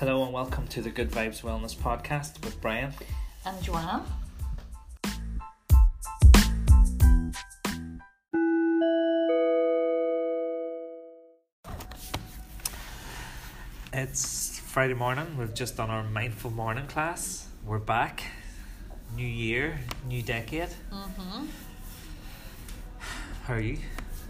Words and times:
Hello 0.00 0.24
and 0.24 0.32
welcome 0.32 0.66
to 0.68 0.80
the 0.80 0.88
Good 0.88 1.10
Vibes 1.10 1.42
Wellness 1.42 1.76
Podcast 1.76 2.42
with 2.42 2.58
Brian. 2.62 2.90
And 3.44 3.62
Joanna. 3.62 4.02
It's 13.92 14.58
Friday 14.60 14.94
morning. 14.94 15.36
We've 15.36 15.52
just 15.52 15.76
done 15.76 15.90
our 15.90 16.02
mindful 16.04 16.50
morning 16.50 16.86
class. 16.86 17.46
We're 17.66 17.78
back. 17.78 18.22
New 19.14 19.26
year, 19.26 19.80
new 20.08 20.22
decade. 20.22 20.70
Mm-hmm. 20.90 21.44
How 23.44 23.52
are 23.52 23.60
you? 23.60 23.76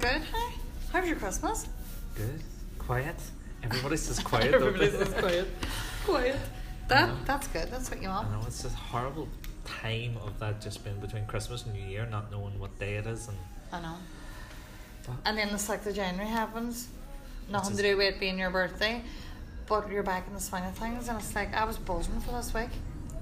Good. 0.00 0.22
Hi. 0.32 0.54
How 0.92 0.98
was 0.98 1.08
your 1.08 1.18
Christmas? 1.18 1.68
Good. 2.16 2.42
Quiet. 2.80 3.14
Everybody's 3.62 4.06
just 4.06 4.24
quiet. 4.30 4.54
Everybody's 4.54 4.92
just 4.98 5.16
quiet. 5.16 5.48
Quiet. 6.04 6.36
That 6.88 7.10
that's 7.26 7.46
good. 7.48 7.70
That's 7.70 7.90
what 7.90 8.02
you 8.02 8.08
want. 8.08 8.28
I 8.28 8.32
know 8.32 8.42
it's 8.46 8.64
a 8.64 8.68
horrible 8.70 9.28
time 9.64 10.16
of 10.24 10.38
that 10.40 10.60
just 10.60 10.82
been 10.84 10.98
between 11.00 11.24
Christmas 11.26 11.64
and 11.64 11.74
New 11.74 11.86
Year, 11.86 12.06
not 12.10 12.30
knowing 12.30 12.58
what 12.58 12.76
day 12.78 12.94
it 12.96 13.06
is, 13.06 13.28
and 13.28 13.36
I 13.72 13.80
know. 13.80 13.96
But- 15.06 15.16
And 15.24 15.38
then 15.38 15.52
the 15.52 15.58
sixth 15.58 15.86
of 15.86 15.94
January 15.94 16.28
happens. 16.28 16.88
Nothing 17.48 17.76
to 17.76 17.82
do 17.82 17.96
with 17.96 18.14
it 18.14 18.20
being 18.20 18.38
your 18.38 18.50
birthday. 18.50 19.02
But 19.66 19.88
you're 19.90 20.02
back 20.02 20.26
in 20.26 20.34
the 20.34 20.40
swing 20.40 20.64
of 20.64 20.74
things 20.76 21.08
and 21.08 21.16
it's 21.18 21.32
like 21.34 21.54
I 21.54 21.64
was 21.64 21.76
buzzing 21.78 22.20
for 22.20 22.32
this 22.32 22.52
week. 22.52 22.70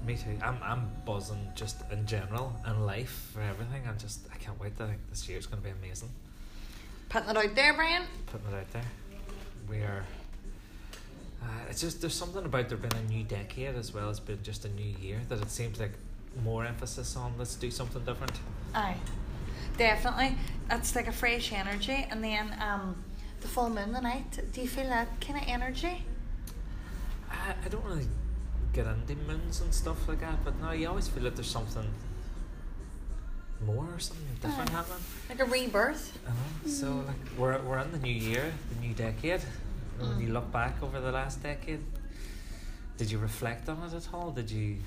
me 0.05 0.15
too. 0.17 0.35
I'm 0.43 0.57
I'm 0.63 0.89
buzzing 1.05 1.47
just 1.53 1.77
in 1.91 2.07
general 2.07 2.55
and 2.65 2.87
life 2.87 3.29
for 3.33 3.41
everything. 3.41 3.83
I'm 3.87 3.99
just 3.99 4.21
I 4.33 4.37
can't 4.37 4.59
wait. 4.59 4.73
I 4.79 4.87
think 4.87 4.99
this 5.11 5.29
year's 5.29 5.45
going 5.45 5.61
to 5.61 5.67
be 5.69 5.73
amazing. 5.83 6.09
Putting 7.09 7.29
it 7.29 7.37
out 7.37 7.53
there, 7.55 7.73
Brian. 7.75 8.03
putting 8.25 8.47
it 8.47 8.55
out 8.55 8.71
there. 8.71 8.85
We 9.69 9.77
are. 9.77 10.03
Uh, 11.41 11.45
it's 11.69 11.81
just 11.81 12.01
there's 12.01 12.13
something 12.13 12.45
about 12.45 12.69
there 12.69 12.77
being 12.77 12.93
a 13.05 13.09
new 13.09 13.23
decade 13.23 13.75
as 13.75 13.93
well 13.93 14.09
as 14.09 14.19
being 14.19 14.39
just 14.43 14.65
a 14.65 14.69
new 14.69 14.93
year 15.01 15.21
that 15.29 15.41
it 15.41 15.49
seems 15.49 15.79
like 15.79 15.93
more 16.43 16.65
emphasis 16.65 17.15
on 17.15 17.33
let's 17.37 17.55
do 17.55 17.71
something 17.71 18.03
different. 18.03 18.33
Aye. 18.75 18.97
Definitely. 19.77 20.35
That's 20.69 20.95
like 20.95 21.07
a 21.07 21.11
fresh 21.11 21.53
energy 21.53 22.05
and 22.09 22.23
then 22.23 22.55
um 22.61 23.03
the 23.41 23.47
full 23.47 23.69
moon 23.69 23.93
the 23.93 24.01
night. 24.01 24.39
Do 24.51 24.61
you 24.61 24.67
feel 24.67 24.87
that 24.87 25.21
kind 25.21 25.39
of 25.41 25.47
energy? 25.47 26.03
I, 27.31 27.53
I 27.65 27.69
don't 27.69 27.85
really 27.85 28.07
get 28.73 28.85
into 28.85 29.15
moons 29.27 29.61
and 29.61 29.73
stuff 29.73 30.07
like 30.07 30.19
that, 30.19 30.43
but 30.43 30.59
no, 30.61 30.71
you 30.71 30.87
always 30.89 31.07
feel 31.07 31.23
like 31.23 31.35
there's 31.35 31.49
something 31.49 31.87
more 33.65 33.87
or 33.93 33.99
something 33.99 34.25
different 34.41 34.69
Aye. 34.71 34.73
happening. 34.73 35.03
Like 35.29 35.39
a 35.39 35.45
rebirth. 35.45 36.17
I 36.27 36.31
know. 36.31 36.71
So 36.71 37.03
like 37.07 37.15
we're 37.37 37.59
we're 37.61 37.79
in 37.79 37.91
the 37.91 37.99
new 37.99 38.13
year, 38.13 38.51
the 38.73 38.87
new 38.87 38.93
decade. 38.93 39.41
And 39.99 40.07
When 40.09 40.19
you 40.19 40.29
Mm. 40.29 40.33
look 40.33 40.51
back 40.51 40.81
over 40.81 40.99
the 41.01 41.11
last 41.11 41.43
decade, 41.43 41.83
did 42.97 43.11
you 43.11 43.19
reflect 43.19 43.67
on 43.69 43.81
it 43.83 43.93
at 43.93 44.13
all? 44.13 44.31
Did 44.31 44.49
you? 44.51 44.77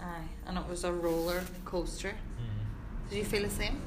Aye. 0.00 0.28
And 0.46 0.58
it 0.58 0.66
was 0.68 0.84
a 0.84 0.92
roller 0.92 1.42
coaster. 1.64 2.10
Mm. 2.38 3.10
Did 3.10 3.18
you 3.18 3.24
feel 3.24 3.42
the 3.42 3.50
same? 3.50 3.80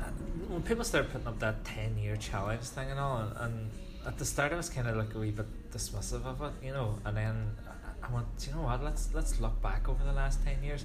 Uh, 0.00 0.04
when 0.48 0.62
people 0.62 0.84
start 0.84 1.10
putting 1.10 1.26
up 1.26 1.38
that 1.40 1.64
10 1.64 1.96
year 1.98 2.16
challenge 2.16 2.62
thing 2.64 2.90
and 2.90 2.98
all, 3.00 3.18
and, 3.22 3.36
and 3.38 3.70
at 4.06 4.18
the 4.18 4.24
start 4.24 4.52
I 4.52 4.56
was 4.56 4.68
kind 4.68 4.88
of 4.88 4.96
like 4.96 5.14
a 5.14 5.18
wee 5.18 5.30
bit 5.30 5.46
dismissive 5.70 6.24
of 6.24 6.40
it, 6.42 6.52
you 6.62 6.72
know, 6.72 6.98
and 7.04 7.16
then 7.16 7.34
I- 7.66 8.06
I 8.06 8.10
went, 8.12 8.26
you 8.46 8.52
know 8.54 8.62
what, 8.62 8.82
let's 8.84 9.08
let's 9.14 9.40
look 9.40 9.62
back 9.62 9.88
over 9.88 10.04
the 10.04 10.12
last 10.12 10.44
10 10.44 10.62
years. 10.62 10.84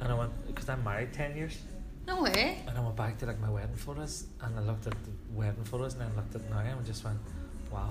And 0.00 0.10
I 0.12 0.14
went, 0.14 0.32
because 0.46 0.68
I'm 0.68 0.82
married 0.82 1.12
10 1.12 1.36
years, 1.36 1.56
No 2.06 2.22
way. 2.22 2.62
and 2.66 2.76
I 2.76 2.80
went 2.80 2.96
back 2.96 3.18
to 3.18 3.26
like 3.26 3.38
my 3.40 3.50
wedding 3.50 3.76
photos, 3.76 4.26
and 4.42 4.58
I 4.58 4.62
looked 4.62 4.86
at 4.88 4.94
the 5.04 5.10
wedding 5.32 5.64
photos, 5.64 5.92
and 5.94 6.02
then 6.02 6.16
looked 6.16 6.34
at 6.34 6.48
now, 6.50 6.58
and 6.58 6.84
just 6.84 7.04
went, 7.04 7.20
wow, 7.70 7.90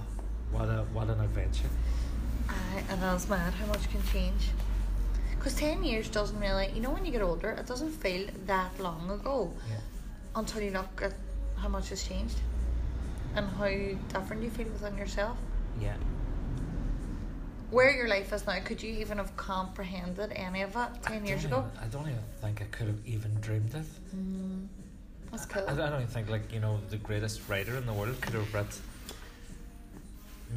what 0.52 0.66
a 0.70 0.86
what 0.94 1.10
an 1.10 1.20
adventure. 1.20 1.70
Aye, 2.50 2.84
and 2.90 3.04
I 3.04 3.14
was 3.14 3.28
mad 3.30 3.54
how 3.54 3.66
much 3.68 3.90
can 3.92 4.02
change. 4.12 4.50
Because 5.38 5.56
10 5.56 5.84
years 5.84 6.10
doesn't 6.10 6.40
really, 6.40 6.72
you 6.74 6.82
know, 6.82 6.90
when 6.90 7.06
you 7.06 7.12
get 7.12 7.22
older, 7.22 7.52
it 7.52 7.68
doesn't 7.68 7.92
feel 7.92 8.28
that 8.48 8.72
long 8.80 9.10
ago 9.12 9.52
Yeah. 9.70 9.76
until 10.36 10.62
you 10.62 10.72
look 10.72 11.02
at 11.04 11.14
how 11.58 11.68
much 11.68 11.90
has 11.90 12.04
changed 12.04 12.40
and 13.36 13.48
how 13.48 13.68
different 14.20 14.42
you 14.44 14.50
feel 14.50 14.68
within 14.68 14.98
yourself. 14.98 15.38
Yeah. 15.80 15.96
Where 17.70 17.92
your 17.92 18.08
life 18.08 18.32
is 18.32 18.48
now, 18.48 18.60
could 18.64 18.82
you 18.82 18.94
even 18.94 19.18
have 19.18 19.36
comprehended 19.36 20.32
any 20.32 20.62
of 20.64 20.76
it 20.76 20.90
10 21.04 21.26
years 21.26 21.44
ago? 21.46 21.66
even- 21.68 21.84
I 21.84 21.88
don't 21.88 22.08
even 22.08 22.24
think 22.42 22.62
I 22.62 22.66
could 22.66 22.88
have 22.88 23.06
even 23.06 23.36
dreamed 23.42 23.76
it. 23.76 23.86
Mm, 24.16 24.68
that's 25.32 25.46
cool. 25.46 25.66
I, 25.68 25.74
I 25.74 25.76
don't 25.76 25.94
even 26.02 26.08
think 26.08 26.30
like 26.30 26.52
you 26.54 26.60
know 26.62 26.80
the 26.90 26.98
greatest 26.98 27.42
writer 27.50 27.76
in 27.76 27.86
the 27.86 27.94
world 27.94 28.20
could 28.22 28.34
have 28.36 28.52
read 28.54 28.68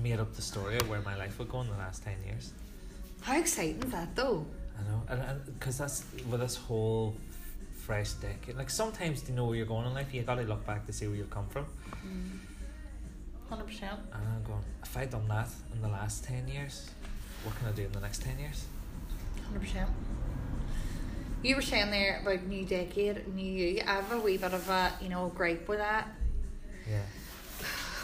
made 0.03 0.21
up 0.21 0.35
the 0.35 0.43
story 0.43 0.77
of 0.77 0.89
where 0.89 1.01
my 1.03 1.17
life 1.17 1.39
would 1.39 1.49
go 1.49 1.61
in 1.61 1.69
the 1.69 1.77
last 1.77 2.03
ten 2.03 2.17
years. 2.25 2.53
How 3.23 3.39
exciting 3.39 3.83
is 3.83 3.93
that 3.93 4.15
though? 4.17 4.47
I 4.79 4.91
know, 4.91 5.03
and 5.09 5.45
because 5.59 5.79
that's 5.79 6.05
with 6.29 6.41
this 6.41 6.57
whole 6.57 7.15
fresh 7.75 8.13
decade. 8.13 8.57
Like 8.57 8.71
sometimes 8.71 9.23
to 9.23 9.33
know 9.33 9.47
where 9.47 9.57
you're 9.57 9.67
going 9.67 9.87
in 9.87 9.95
life, 9.95 10.15
you 10.15 10.23
gotta 10.23 10.43
look 10.43 10.67
back 10.67 10.87
to 10.87 10.93
see 10.93 11.07
where 11.07 11.17
you've 11.17 11.31
come 11.31 11.49
from. 11.49 11.67
Mm. 12.07 12.39
100%. 13.51 13.83
And 13.83 13.99
I'm 14.15 14.43
going, 14.45 14.63
if 14.83 14.97
I 14.97 15.07
done 15.07 15.27
that 15.29 15.49
in 15.75 15.83
the 15.83 15.89
last 15.89 16.25
ten 16.25 16.47
years, 16.47 16.89
what 17.43 17.57
can 17.57 17.69
I 17.69 17.73
do 17.73 17.83
in 17.83 17.93
the 17.93 18.01
next 18.01 18.23
ten 18.23 18.39
years? 18.39 18.67
Hundred 19.45 19.61
percent. 19.61 19.91
You 21.43 21.57
were 21.57 21.63
saying 21.63 21.91
there 21.91 22.21
about 22.23 22.43
new 22.47 22.65
decade, 22.65 23.27
new 23.35 23.43
you. 23.43 23.83
I 23.87 23.95
have 23.95 24.13
a 24.13 24.21
wee 24.21 24.37
bit 24.37 24.53
of 24.53 24.69
a 24.69 24.93
you 25.01 25.09
know 25.09 25.33
gripe 25.35 25.67
with 25.69 25.79
that. 25.79 26.09
Yeah. 26.89 27.01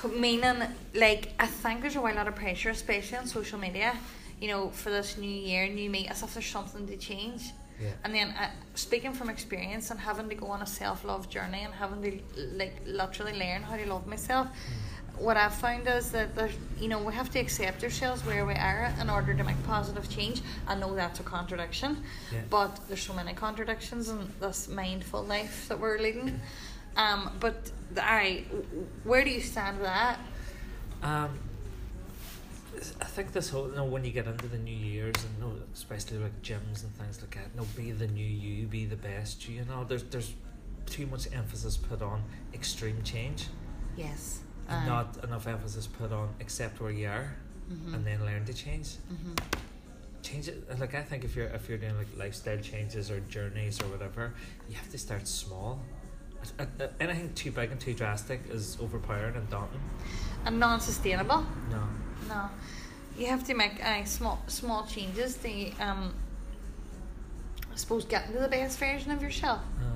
Meaning, 0.09 0.63
like, 0.95 1.33
I 1.39 1.47
think 1.47 1.81
there's 1.83 1.97
a 1.97 2.01
whole 2.01 2.15
lot 2.15 2.29
of 2.29 2.35
pressure, 2.35 2.71
especially 2.71 3.19
on 3.19 3.27
social 3.27 3.59
media. 3.59 3.97
You 4.41 4.49
know, 4.49 4.69
for 4.71 4.91
this 4.91 5.17
new 5.17 5.31
year, 5.31 5.67
new 5.69 5.89
me, 5.89 6.09
as 6.09 6.23
if 6.23 6.35
there's 6.35 6.47
something 6.47 6.87
to 6.87 6.97
change. 6.97 7.43
Yeah. 7.81 7.91
And 8.05 8.15
then, 8.15 8.29
uh, 8.31 8.51
speaking 8.75 9.13
from 9.13 9.29
experience 9.31 9.91
and 9.91 10.01
having 10.01 10.29
to 10.29 10.35
go 10.35 10.47
on 10.47 10.63
a 10.63 10.67
self 10.67 11.05
love 11.05 11.29
journey 11.29 11.63
and 11.63 11.73
having 11.75 12.03
to 12.03 12.21
like 12.55 12.75
literally 12.87 13.33
learn 13.39 13.63
how 13.63 13.77
to 13.77 13.87
love 13.87 14.07
myself, 14.07 14.49
what 15.19 15.37
I've 15.37 15.55
found 15.55 15.89
is 15.89 16.11
that 16.11 16.35
there's, 16.35 16.53
you 16.79 16.89
know, 16.89 17.03
we 17.03 17.15
have 17.15 17.31
to 17.31 17.39
accept 17.39 17.83
ourselves 17.83 18.25
where 18.27 18.45
we 18.45 18.53
are 18.55 18.93
in 19.01 19.09
order 19.09 19.33
to 19.35 19.45
make 19.45 19.63
positive 19.67 20.09
change. 20.11 20.43
I 20.67 20.75
know 20.75 20.95
that's 20.95 21.21
a 21.21 21.23
contradiction, 21.23 22.03
Yeah. 22.33 22.41
but 22.51 22.79
there's 22.89 23.03
so 23.03 23.15
many 23.15 23.33
contradictions 23.33 24.09
in 24.11 24.31
this 24.41 24.69
mindful 24.69 25.23
life 25.25 25.69
that 25.69 25.79
we're 25.81 25.99
leading. 25.99 26.41
Um, 26.97 27.31
but 27.41 27.71
the, 27.95 28.05
I, 28.05 28.45
where 29.05 29.23
do 29.25 29.31
you 29.31 29.41
stand 29.41 29.79
with 29.79 29.87
that? 29.87 30.19
Um, 31.03 31.39
I 33.01 33.05
think 33.05 33.33
this 33.33 33.51
whole, 33.51 33.69
you 33.69 33.75
know, 33.77 33.85
when 33.85 34.05
you 34.05 34.11
get 34.11 34.27
into 34.27 34.47
the 34.49 34.59
New 34.59 34.75
Year's 34.75 35.15
and 35.25 35.35
you 35.39 35.41
know, 35.45 35.53
especially 35.75 36.19
like 36.19 36.43
gyms 36.43 36.83
and 36.83 36.95
things 36.95 37.21
like 37.21 37.35
that, 37.35 37.49
you 37.55 37.61
know, 37.61 37.67
be 37.77 37.93
the 37.93 38.07
new 38.07 38.25
you, 38.25 38.67
be 38.67 38.85
the 38.85 38.97
best 38.97 39.49
you. 39.49 39.57
You 39.57 39.65
know, 39.65 39.85
there's 39.85 40.03
there's 40.05 40.33
too 40.87 41.07
much 41.07 41.27
emphasis 41.33 41.77
put 41.77 42.03
on 42.03 42.23
extreme 42.55 43.03
change, 43.03 43.47
Yes. 43.97 44.41
and 44.69 44.87
not 44.87 45.23
enough 45.25 45.47
emphasis 45.47 45.87
put 45.87 46.13
on 46.13 46.29
accept 46.41 46.81
where 46.81 46.91
you 46.91 47.09
are 47.09 47.35
mm-hmm. 47.71 47.95
and 47.95 48.07
then 48.07 48.25
learn 48.25 48.45
to 48.45 48.55
change. 48.55 48.97
hmm 49.09 49.33
Change 50.23 50.49
it. 50.49 50.81
Like 50.81 50.95
I 50.95 51.03
think 51.03 51.25
if 51.25 51.37
you're 51.37 51.47
if 51.47 51.69
you're 51.69 51.79
doing 51.79 51.97
like 51.97 52.09
lifestyle 52.17 52.59
changes 52.59 53.11
or 53.13 53.21
journeys 53.21 53.81
or 53.81 53.87
whatever, 53.87 54.35
you 54.69 54.75
have 54.75 54.91
to 54.91 54.99
start 54.99 55.29
small. 55.29 55.81
Uh, 56.59 56.65
uh, 56.81 56.89
Anything 57.01 57.33
too 57.35 57.51
big 57.51 57.71
and 57.71 57.81
too 57.81 57.95
drastic 57.95 58.41
is 58.51 58.77
overpowering 58.81 59.37
and 59.37 59.49
daunting. 59.51 59.81
And 60.45 60.59
non-sustainable. 60.61 61.45
No. 61.71 61.83
No, 62.29 62.49
you 63.17 63.27
have 63.27 63.45
to 63.45 63.55
make 63.55 63.85
uh, 63.85 64.05
small 64.05 64.43
small 64.47 64.87
changes 64.87 65.37
to 65.37 65.71
um. 65.81 66.15
I 67.73 67.77
suppose 67.77 68.05
get 68.05 68.27
into 68.29 68.41
the 68.41 68.49
best 68.49 68.79
version 68.79 69.11
of 69.11 69.23
yourself. 69.23 69.61
No. 69.81 69.93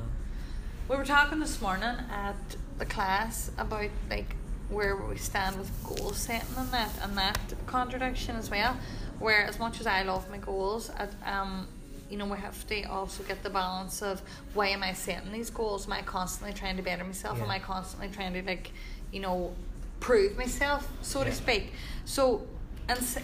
We 0.88 0.96
were 0.96 1.04
talking 1.04 1.40
this 1.40 1.60
morning 1.62 1.96
at 2.10 2.36
the 2.78 2.84
class 2.84 3.50
about 3.56 3.90
like 4.10 4.36
where 4.68 4.96
we 4.96 5.16
stand 5.16 5.58
with 5.58 5.70
goal 5.84 6.12
setting 6.12 6.48
and 6.56 6.70
that 6.72 6.90
and 7.02 7.16
that 7.16 7.38
contradiction 7.66 8.36
as 8.36 8.50
well. 8.50 8.76
Where 9.18 9.44
as 9.44 9.58
much 9.58 9.80
as 9.80 9.86
I 9.86 10.02
love 10.02 10.30
my 10.30 10.38
goals, 10.38 10.90
I, 10.90 11.30
um, 11.30 11.68
you 12.10 12.16
know, 12.16 12.26
we 12.26 12.36
have 12.38 12.66
to 12.66 12.82
also 12.84 13.22
get 13.22 13.42
the 13.42 13.50
balance 13.50 14.02
of 14.02 14.20
why 14.54 14.68
am 14.68 14.82
I 14.82 14.92
setting 14.92 15.32
these 15.32 15.48
goals? 15.50 15.86
Am 15.86 15.92
I 15.92 16.02
constantly 16.02 16.52
trying 16.54 16.76
to 16.76 16.82
better 16.82 17.04
myself? 17.04 17.40
Am 17.40 17.50
I 17.50 17.58
constantly 17.60 18.08
trying 18.08 18.32
to 18.34 18.42
like, 18.42 18.72
you 19.12 19.20
know, 19.20 19.52
prove 20.00 20.36
myself, 20.36 20.88
so 21.02 21.22
to 21.24 21.32
speak? 21.32 21.72
So, 22.04 22.42
and 22.88 22.98
s- 22.98 23.18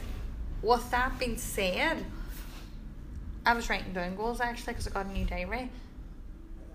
with 0.62 0.88
that 0.92 1.18
being 1.18 1.36
said, 1.36 2.04
I 3.44 3.54
was 3.54 3.68
writing 3.70 3.92
down 3.92 4.16
goals 4.16 4.40
actually 4.40 4.72
because 4.74 4.86
I 4.88 4.90
got 4.90 5.06
a 5.06 5.12
new 5.12 5.24
diary. 5.24 5.70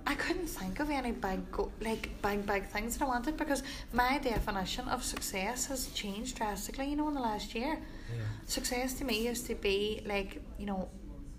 I 0.05 0.15
couldn't 0.15 0.47
think 0.47 0.79
of 0.79 0.89
any 0.89 1.11
big 1.11 1.51
go- 1.51 1.71
like 1.79 2.09
big 2.21 2.45
big 2.45 2.65
things 2.65 2.97
that 2.97 3.05
I 3.05 3.07
wanted 3.07 3.37
because 3.37 3.61
my 3.93 4.17
definition 4.17 4.87
of 4.87 5.03
success 5.03 5.67
has 5.67 5.87
changed 5.91 6.37
drastically. 6.37 6.89
You 6.89 6.95
know, 6.95 7.07
in 7.09 7.13
the 7.13 7.21
last 7.21 7.53
year, 7.53 7.77
Yeah. 8.09 8.23
success 8.47 8.93
to 8.95 9.05
me 9.05 9.25
used 9.27 9.45
to 9.47 9.55
be 9.55 10.01
like 10.05 10.41
you 10.57 10.65
know, 10.65 10.89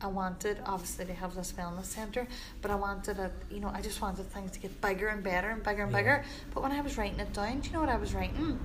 I 0.02 0.08
wanted 0.08 0.58
obviously 0.66 1.04
to 1.06 1.12
have 1.14 1.34
this 1.34 1.52
wellness 1.52 1.84
center, 1.86 2.26
but 2.60 2.70
I 2.70 2.74
wanted 2.74 3.18
it. 3.18 3.32
You 3.50 3.60
know, 3.60 3.70
I 3.72 3.80
just 3.80 4.00
wanted 4.02 4.30
things 4.32 4.50
to 4.52 4.58
get 4.58 4.80
bigger 4.80 5.08
and 5.08 5.22
better 5.22 5.50
and 5.50 5.62
bigger 5.62 5.82
and 5.84 5.92
Yeah. 5.92 5.98
bigger. 5.98 6.24
But 6.52 6.62
when 6.62 6.72
I 6.72 6.80
was 6.80 6.98
writing 6.98 7.20
it 7.20 7.32
down, 7.32 7.60
do 7.60 7.68
you 7.68 7.72
know 7.74 7.80
what 7.80 7.88
I 7.88 7.96
was 7.96 8.12
writing? 8.14 8.58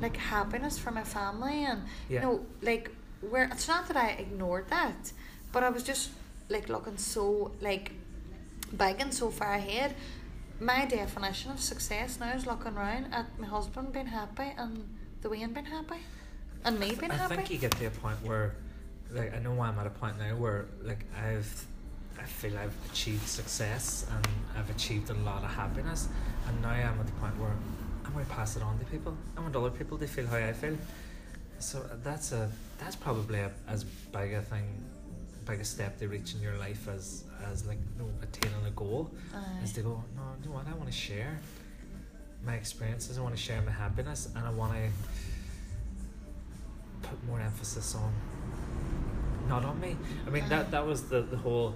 Like 0.00 0.16
happiness 0.16 0.78
for 0.78 0.90
my 0.90 1.04
family 1.04 1.64
and 1.64 1.82
Yeah. 2.08 2.20
you 2.20 2.26
know, 2.26 2.46
like 2.62 2.90
where 3.20 3.44
it's 3.44 3.66
not 3.66 3.88
that 3.88 3.96
I 3.96 4.10
ignored 4.10 4.68
that, 4.68 5.12
but 5.52 5.64
I 5.64 5.70
was 5.70 5.82
just 5.82 6.10
like 6.48 6.68
looking 6.68 6.98
so 6.98 7.52
like 7.60 7.92
big 8.76 9.00
and 9.00 9.12
so 9.12 9.30
far 9.30 9.54
ahead. 9.54 9.94
My 10.60 10.86
definition 10.86 11.50
of 11.50 11.60
success 11.60 12.18
now 12.20 12.32
is 12.32 12.46
looking 12.46 12.76
around 12.76 13.12
at 13.12 13.26
my 13.38 13.46
husband 13.46 13.92
being 13.92 14.06
happy 14.06 14.52
and 14.56 14.88
the 15.22 15.28
Wayne 15.30 15.52
being 15.52 15.66
happy, 15.66 16.00
and 16.64 16.78
me 16.78 16.94
being 16.94 17.10
I 17.10 17.14
happy. 17.16 17.34
I 17.34 17.36
think 17.36 17.50
you 17.50 17.58
get 17.58 17.72
to 17.72 17.86
a 17.86 17.90
point 17.90 18.22
where, 18.22 18.54
like, 19.12 19.34
I 19.34 19.38
know 19.38 19.52
why 19.52 19.68
I'm 19.68 19.78
at 19.78 19.86
a 19.86 19.90
point 19.90 20.18
now 20.18 20.34
where, 20.36 20.66
like, 20.82 21.04
I've, 21.16 21.66
I 22.18 22.24
feel 22.24 22.56
I've 22.58 22.74
achieved 22.90 23.26
success 23.26 24.06
and 24.14 24.26
I've 24.56 24.70
achieved 24.70 25.10
a 25.10 25.14
lot 25.14 25.44
of 25.44 25.50
happiness, 25.50 26.08
and 26.48 26.60
now 26.62 26.70
I'm 26.70 26.98
at 27.00 27.06
the 27.06 27.12
point 27.12 27.38
where 27.38 27.54
I'm 28.04 28.12
going 28.12 28.24
to 28.24 28.32
pass 28.32 28.56
it 28.56 28.62
on 28.62 28.78
to 28.78 28.84
people. 28.86 29.16
I 29.36 29.40
want 29.40 29.54
other 29.54 29.70
people 29.70 29.98
to 29.98 30.06
feel 30.06 30.26
how 30.26 30.36
I 30.36 30.52
feel. 30.52 30.76
So 31.58 31.80
uh, 31.80 31.96
that's 32.04 32.32
a 32.32 32.50
that's 32.78 32.96
probably 32.96 33.38
a, 33.40 33.50
as 33.68 33.84
big 33.84 34.34
a 34.34 34.42
thing, 34.42 34.64
big 35.46 35.60
a 35.60 35.64
step 35.64 35.98
to 35.98 36.08
reach 36.08 36.34
in 36.34 36.40
your 36.42 36.56
life 36.58 36.86
as 36.88 37.24
as 37.50 37.66
like 37.66 37.78
you 37.96 38.04
know, 38.04 38.10
attaining 38.22 38.66
a 38.66 38.70
goal 38.70 39.10
is 39.62 39.70
Aye. 39.70 39.74
to 39.76 39.80
go. 39.82 40.04
No, 40.14 40.22
you 40.42 40.48
know 40.48 40.56
what? 40.56 40.66
I 40.68 40.74
want 40.74 40.86
to 40.86 40.96
share 40.96 41.38
my 42.44 42.54
experiences. 42.54 43.18
I 43.18 43.22
want 43.22 43.34
to 43.34 43.40
share 43.40 43.62
my 43.62 43.72
happiness, 43.72 44.28
and 44.34 44.46
I 44.46 44.50
want 44.50 44.72
to 44.74 44.90
put 47.08 47.24
more 47.26 47.40
emphasis 47.40 47.94
on 47.94 48.12
not 49.48 49.64
on 49.64 49.80
me. 49.80 49.96
I 50.26 50.30
mean 50.30 50.48
that 50.48 50.70
that 50.70 50.84
was 50.86 51.02
the 51.08 51.22
the 51.22 51.36
whole 51.36 51.74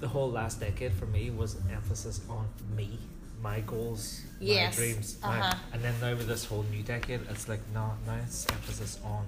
the 0.00 0.08
whole 0.08 0.30
last 0.30 0.60
decade 0.60 0.92
for 0.92 1.06
me 1.06 1.30
was 1.30 1.54
an 1.54 1.70
emphasis 1.70 2.20
on 2.28 2.46
me, 2.76 2.98
my 3.40 3.60
goals, 3.60 4.22
Yes, 4.40 4.76
my 4.76 4.84
dreams, 4.84 5.16
my, 5.22 5.38
uh-huh. 5.40 5.54
and 5.72 5.82
then 5.84 5.94
now 6.00 6.14
with 6.16 6.26
this 6.26 6.44
whole 6.44 6.64
new 6.72 6.82
decade, 6.82 7.20
it's 7.30 7.48
like 7.48 7.60
no, 7.72 7.92
now 8.06 8.16
it's 8.24 8.46
emphasis 8.50 8.98
on 9.04 9.24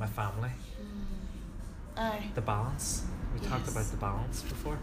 my 0.00 0.06
family, 0.06 0.50
Mm. 0.80 1.98
Aye. 1.98 2.30
the 2.34 2.40
balance. 2.40 3.04
We 3.32 3.40
talked 3.48 3.68
about 3.68 3.86
the 3.86 3.96
balance 3.98 4.42
before, 4.42 4.78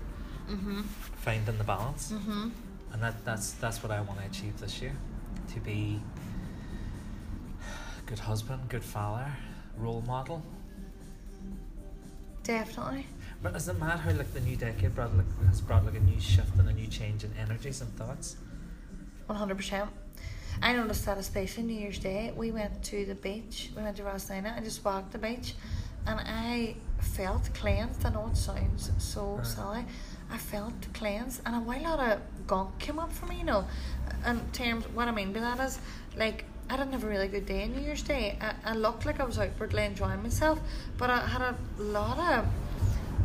Mhm. 0.49 0.83
finding 1.25 1.57
the 1.57 1.63
balance. 1.63 2.11
Mhm. 2.13 2.51
and 2.93 3.01
that 3.01 3.25
that's 3.25 3.53
that's 3.53 3.81
what 3.83 3.91
I 3.91 3.99
want 4.01 4.19
to 4.21 4.25
achieve 4.27 4.55
this 4.59 4.81
year, 4.81 4.95
to 5.53 5.59
be 5.59 5.99
a 7.99 8.09
good 8.09 8.19
husband, 8.19 8.61
good 8.69 8.83
father, 8.83 9.31
role 9.77 10.01
model. 10.07 10.41
Definitely. 12.43 13.07
But 13.41 13.55
is 13.55 13.67
it 13.67 13.79
mad 13.79 13.99
how 13.99 14.11
like 14.11 14.33
the 14.33 14.39
new 14.39 14.55
decade 14.55 14.95
brought 14.95 15.15
like 15.15 15.25
has 15.47 15.61
brought 15.61 15.85
like 15.85 15.95
a 15.95 15.99
new 15.99 16.19
shift 16.19 16.55
and 16.57 16.67
a 16.67 16.73
new 16.73 16.87
change 16.87 17.23
in 17.23 17.33
energies 17.37 17.81
and 17.81 17.93
thoughts? 17.97 18.37
One 19.27 19.37
hundred 19.37 19.55
percent. 19.57 19.89
I 20.61 20.73
noticed 20.73 21.05
that 21.05 21.17
especially 21.17 21.63
New 21.63 21.79
Year's 21.79 21.99
Day, 21.99 22.31
we 22.35 22.51
went 22.51 22.83
to 22.83 23.05
the 23.05 23.15
beach. 23.15 23.71
We 23.75 23.81
went 23.81 23.97
to 23.97 24.03
Roslina 24.03 24.53
and 24.55 24.63
just 24.63 24.85
walked 24.85 25.11
the 25.11 25.17
beach, 25.17 25.55
and 26.05 26.19
I 26.19 26.75
felt 27.01 27.53
cleansed. 27.53 28.05
I 28.05 28.09
know 28.11 28.27
it 28.27 28.37
sounds 28.37 28.91
so 28.99 29.35
Right. 29.37 29.45
silly. 29.45 29.85
I 30.31 30.37
felt 30.37 30.73
cleansed, 30.93 31.41
and 31.45 31.55
a 31.55 31.59
while 31.59 31.83
lot 31.83 31.99
of 31.99 32.47
gunk 32.47 32.77
came 32.79 32.99
up 32.99 33.11
for 33.11 33.25
me. 33.25 33.39
You 33.39 33.45
know, 33.45 33.65
in 34.25 34.39
terms 34.51 34.85
what 34.89 35.07
I 35.07 35.11
mean 35.11 35.33
by 35.33 35.39
that 35.41 35.59
is 35.59 35.79
like 36.15 36.45
I 36.69 36.77
didn't 36.77 36.93
have 36.93 37.03
a 37.03 37.07
really 37.07 37.27
good 37.27 37.45
day 37.45 37.63
on 37.63 37.75
New 37.75 37.81
Year's 37.81 38.03
Day. 38.03 38.37
I, 38.41 38.71
I 38.71 38.73
looked 38.73 39.05
like 39.05 39.19
I 39.19 39.25
was 39.25 39.37
outwardly 39.37 39.85
enjoying 39.85 40.23
myself, 40.23 40.59
but 40.97 41.09
I 41.09 41.19
had 41.25 41.41
a 41.41 41.55
lot 41.77 42.17
of 42.17 42.45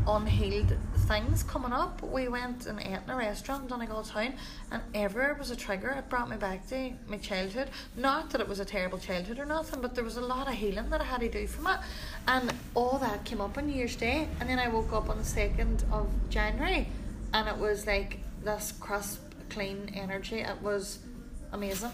unhealed 0.07 0.75
things 1.07 1.43
coming 1.43 1.73
up. 1.73 2.03
We 2.03 2.29
went 2.29 2.67
and 2.67 2.81
ate 2.81 3.01
in 3.05 3.11
a 3.11 3.17
restaurant 3.17 3.63
in 3.63 3.69
Donegal 3.69 4.03
Town, 4.03 4.35
and 4.71 4.83
everywhere 4.95 5.35
was 5.39 5.51
a 5.51 5.57
trigger. 5.57 5.91
It 5.91 6.09
brought 6.09 6.29
me 6.29 6.37
back 6.37 6.69
to 6.69 6.93
my 7.09 7.19
childhood. 7.19 7.71
Not 7.97 8.31
that 8.31 8.41
it 8.41 8.49
was 8.49 8.61
a 8.61 8.65
terrible 8.65 8.99
childhood 8.99 9.39
or 9.39 9.47
nothing, 9.47 9.81
but 9.81 9.95
there 9.95 10.05
was 10.05 10.17
a 10.17 10.23
lot 10.23 10.49
of 10.49 10.55
healing 10.55 10.91
that 10.91 11.01
I 11.01 11.05
had 11.05 11.21
to 11.21 11.29
do 11.29 11.47
from 11.47 11.69
it. 11.69 11.79
And 12.27 12.53
all 12.75 12.99
that 12.99 13.25
came 13.25 13.41
up 13.41 13.57
on 13.57 13.67
New 13.67 13.75
Year's 13.75 13.97
Day, 13.97 14.29
and 14.41 14.49
then 14.49 14.59
I 14.59 14.69
woke 14.69 14.93
up 14.93 15.09
on 15.09 15.19
the 15.19 15.25
2nd 15.25 15.91
of 15.93 16.09
January, 16.29 16.89
and 17.33 17.49
it 17.49 17.57
was 17.57 17.87
like 17.87 18.19
this 18.45 18.73
crisp, 18.81 19.21
clean 19.49 19.91
energy. 19.95 20.41
It 20.41 20.61
was 20.63 20.99
amazing. 21.53 21.91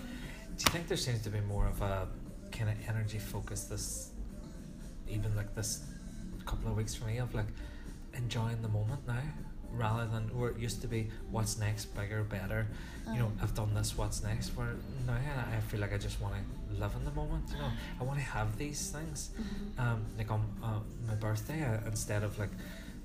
Do 0.56 0.62
you 0.66 0.70
think 0.72 0.88
there 0.88 0.96
seems 0.96 1.22
to 1.22 1.30
be 1.30 1.40
more 1.40 1.66
of 1.66 1.80
a 1.82 2.08
kind 2.52 2.70
of 2.70 2.76
energy 2.88 3.18
focus 3.18 3.64
this, 3.64 4.10
even 5.08 5.34
like 5.36 5.54
this 5.54 5.82
couple 6.46 6.70
of 6.70 6.76
weeks 6.76 6.94
for 6.94 7.06
me 7.06 7.18
of 7.18 7.34
like 7.34 7.46
enjoying 8.14 8.60
the 8.62 8.68
moment 8.68 9.00
now 9.06 9.22
rather 9.72 10.06
than 10.06 10.22
where 10.38 10.50
it 10.50 10.58
used 10.58 10.80
to 10.82 10.86
be 10.86 11.08
what's 11.30 11.58
next, 11.58 11.86
bigger, 11.96 12.22
better. 12.22 12.66
You 13.08 13.18
know, 13.18 13.26
Um, 13.26 13.38
I've 13.42 13.54
done 13.54 13.74
this, 13.74 13.96
what's 13.98 14.22
next? 14.22 14.50
Where 14.56 14.74
now 15.06 15.18
I 15.56 15.58
feel 15.60 15.80
like 15.80 15.92
I 15.92 15.98
just 15.98 16.20
want 16.20 16.34
to 16.36 16.80
live 16.80 16.94
in 16.94 17.04
the 17.04 17.10
moment. 17.10 17.44
You 17.50 17.58
know, 17.58 17.70
I 18.00 18.04
want 18.04 18.18
to 18.20 18.24
have 18.24 18.56
these 18.56 18.90
things. 18.90 19.30
Mhm. 19.36 19.80
Um, 19.82 20.04
like 20.16 20.30
on 20.30 20.42
uh, 20.62 20.78
my 21.08 21.16
birthday, 21.16 21.64
I, 21.64 21.84
instead 21.88 22.22
of 22.22 22.38
like 22.38 22.52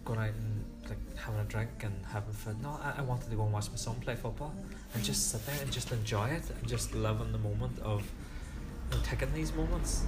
going 0.10 0.20
out 0.28 0.34
and 0.34 0.66
like 0.90 1.18
having 1.18 1.40
a 1.40 1.44
drink 1.44 1.70
and 1.84 1.94
having 2.12 2.34
food, 2.34 2.62
no, 2.64 2.80
I, 2.82 2.96
I 2.98 3.02
wanted 3.02 3.30
to 3.30 3.36
go 3.36 3.44
and 3.44 3.54
watch 3.54 3.70
my 3.70 3.76
son 3.76 3.96
play 4.02 4.16
football 4.16 4.54
and 4.94 5.04
just 5.04 5.30
sit 5.32 5.46
there 5.46 5.56
and 5.62 5.72
just 5.72 5.92
enjoy 5.92 6.30
it 6.30 6.50
and 6.50 6.68
just 6.68 6.96
live 6.96 7.22
in 7.22 7.32
the 7.32 7.38
moment 7.38 7.78
of 7.80 8.02
you 8.02 8.98
know, 8.98 9.04
taking 9.04 9.32
these 9.34 9.54
moments. 9.54 10.04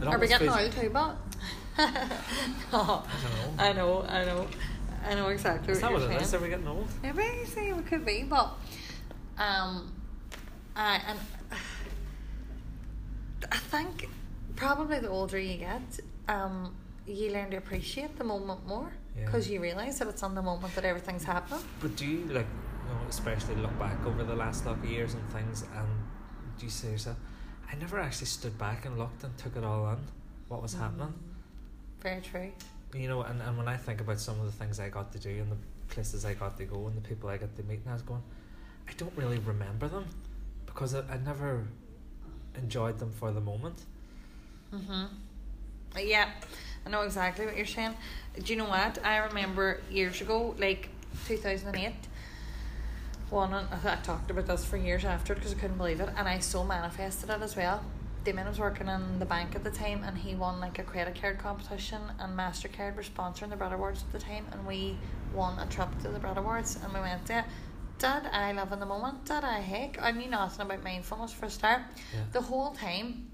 It 0.00 0.08
Are 0.08 0.18
we 0.18 0.28
getting 0.28 0.50
feels- 0.50 0.60
old 0.60 0.72
too, 0.72 0.90
but? 0.90 1.16
no, 2.72 3.02
I 3.58 3.72
know. 3.72 3.72
I 3.72 3.72
know, 3.72 4.04
I 4.06 4.24
know, 4.24 4.46
I 5.08 5.14
know 5.14 5.28
exactly 5.28 5.72
Is 5.72 5.80
that 5.80 5.90
what 5.90 6.02
what 6.02 6.10
it 6.10 6.20
is? 6.22 6.34
Are 6.34 6.40
we 6.40 6.50
getting 6.50 6.68
old? 6.68 6.88
Maybe 7.02 7.22
you 7.56 7.76
we 7.76 7.82
could 7.82 8.04
be, 8.04 8.24
but 8.24 8.52
um, 9.38 9.92
I 10.76 11.00
and 11.08 11.18
I 13.50 13.56
think 13.56 14.08
probably 14.56 14.98
the 14.98 15.08
older 15.08 15.38
you 15.38 15.56
get, 15.56 16.00
um, 16.28 16.74
you 17.06 17.32
learn 17.32 17.50
to 17.52 17.56
appreciate 17.56 18.18
the 18.18 18.24
moment 18.24 18.66
more 18.66 18.92
Yeah. 19.16 19.24
because 19.26 19.48
you 19.50 19.60
realize 19.60 19.98
that 19.98 20.08
it's 20.08 20.22
on 20.22 20.34
the 20.34 20.42
moment 20.42 20.74
that 20.74 20.84
everything's 20.84 21.24
happening. 21.24 21.60
But 21.80 21.96
do 21.96 22.06
you 22.06 22.18
like, 22.32 22.46
you 22.88 22.94
know, 22.94 23.00
especially 23.08 23.56
look 23.56 23.78
back 23.78 24.04
over 24.06 24.24
the 24.24 24.34
last 24.34 24.64
lot 24.66 24.78
of 24.78 24.84
years 24.84 25.14
and 25.14 25.22
things, 25.32 25.62
and 25.76 25.88
do 26.58 26.64
you 26.66 26.70
say 26.70 26.90
yourself, 26.92 27.16
I 27.70 27.74
never 27.76 27.98
actually 27.98 28.26
stood 28.28 28.56
back 28.58 28.86
and 28.86 28.98
looked 28.98 29.22
and 29.24 29.36
took 29.36 29.56
it 29.56 29.64
all 29.64 29.88
in, 29.90 29.98
what 30.48 30.62
was 30.62 30.74
happening? 30.74 31.12
Very 32.00 32.20
true. 32.20 32.50
You 32.94 33.08
know, 33.08 33.22
and, 33.22 33.40
and 33.42 33.56
when 33.56 33.68
I 33.68 33.76
think 33.76 34.00
about 34.00 34.18
some 34.20 34.38
of 34.40 34.46
the 34.46 34.52
things 34.52 34.78
I 34.80 34.88
got 34.88 35.12
to 35.12 35.18
do 35.18 35.30
and 35.30 35.50
the 35.52 35.56
places 35.88 36.24
I 36.24 36.34
got 36.34 36.56
to 36.58 36.64
go 36.64 36.86
and 36.86 36.96
the 36.96 37.00
people 37.06 37.28
I 37.28 37.36
got 37.36 37.54
to 37.56 37.62
meet, 37.64 37.80
and 37.80 37.90
I 37.90 37.92
was 37.94 38.02
going, 38.02 38.22
I 38.88 38.92
don't 38.96 39.12
really 39.16 39.38
remember 39.38 39.88
them 39.88 40.06
because 40.66 40.94
I, 40.94 41.00
I 41.10 41.18
never 41.18 41.64
enjoyed 42.56 42.98
them 42.98 43.12
for 43.12 43.30
the 43.32 43.40
moment. 43.40 43.78
Mhm. 44.74 45.08
Yeah, 45.98 46.30
I 46.86 46.90
know 46.90 47.02
exactly 47.02 47.46
what 47.46 47.56
you're 47.56 47.66
saying. 47.66 47.94
Do 48.42 48.52
you 48.52 48.58
know 48.58 48.68
what? 48.68 48.98
I 49.04 49.18
remember 49.18 49.80
years 49.90 50.20
ago, 50.20 50.54
like 50.58 50.88
2008. 51.26 51.92
One, 53.30 53.54
and 53.54 53.66
I 53.72 53.96
talked 53.96 54.30
about 54.30 54.46
this 54.46 54.64
for 54.64 54.76
years 54.76 55.04
after 55.04 55.34
because 55.34 55.52
I 55.52 55.54
couldn't 55.54 55.78
believe 55.78 56.00
it, 56.00 56.10
and 56.16 56.28
I 56.28 56.38
so 56.38 56.64
manifested 56.64 57.30
it 57.30 57.40
as 57.40 57.56
well. 57.56 57.82
Damien 58.24 58.46
was 58.46 58.58
working 58.58 58.88
in 58.88 59.18
the 59.18 59.24
bank 59.24 59.56
at 59.56 59.64
the 59.64 59.70
time, 59.70 60.04
and 60.04 60.16
he 60.16 60.34
won 60.34 60.60
like 60.60 60.78
a 60.78 60.82
credit 60.82 61.20
card 61.20 61.38
competition, 61.38 62.00
and 62.18 62.38
Mastercard 62.38 62.94
were 62.94 63.02
sponsoring 63.02 63.50
the 63.50 63.56
Brit 63.56 63.72
Awards 63.72 64.02
at 64.02 64.12
the 64.12 64.18
time, 64.18 64.46
and 64.52 64.66
we 64.66 64.96
won 65.34 65.58
a 65.58 65.66
trip 65.66 65.88
to 66.02 66.08
the 66.08 66.18
Brit 66.18 66.36
Awards, 66.36 66.78
and 66.82 66.92
we 66.92 67.00
went 67.00 67.24
there. 67.26 67.44
Did 67.98 68.26
I 68.32 68.52
live 68.52 68.72
in 68.72 68.80
the 68.80 68.86
moment? 68.86 69.24
Did 69.24 69.44
I 69.44 69.60
heck? 69.60 70.00
I 70.00 70.10
knew 70.10 70.28
nothing 70.28 70.66
about 70.66 70.84
mindfulness 70.84 71.32
for 71.32 71.46
a 71.46 71.50
start. 71.50 71.82
Yeah. 72.12 72.20
The 72.32 72.40
whole 72.40 72.72
time, 72.72 73.28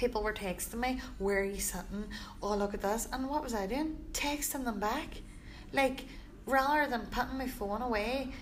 people 0.00 0.22
were 0.22 0.32
texting 0.32 0.80
me, 0.80 0.98
Where 1.18 1.40
are 1.40 1.44
you 1.44 1.60
sitting? 1.60 2.04
Oh, 2.42 2.56
look 2.56 2.72
at 2.72 2.80
this. 2.80 3.06
And 3.12 3.28
what 3.28 3.42
was 3.44 3.54
I 3.54 3.66
doing? 3.66 3.98
Texting 4.12 4.64
them 4.64 4.80
back. 4.80 5.08
Like, 5.72 6.06
rather 6.46 6.88
than 6.90 7.02
putting 7.16 7.36
my 7.36 7.46
phone 7.46 7.82
away, 7.82 8.32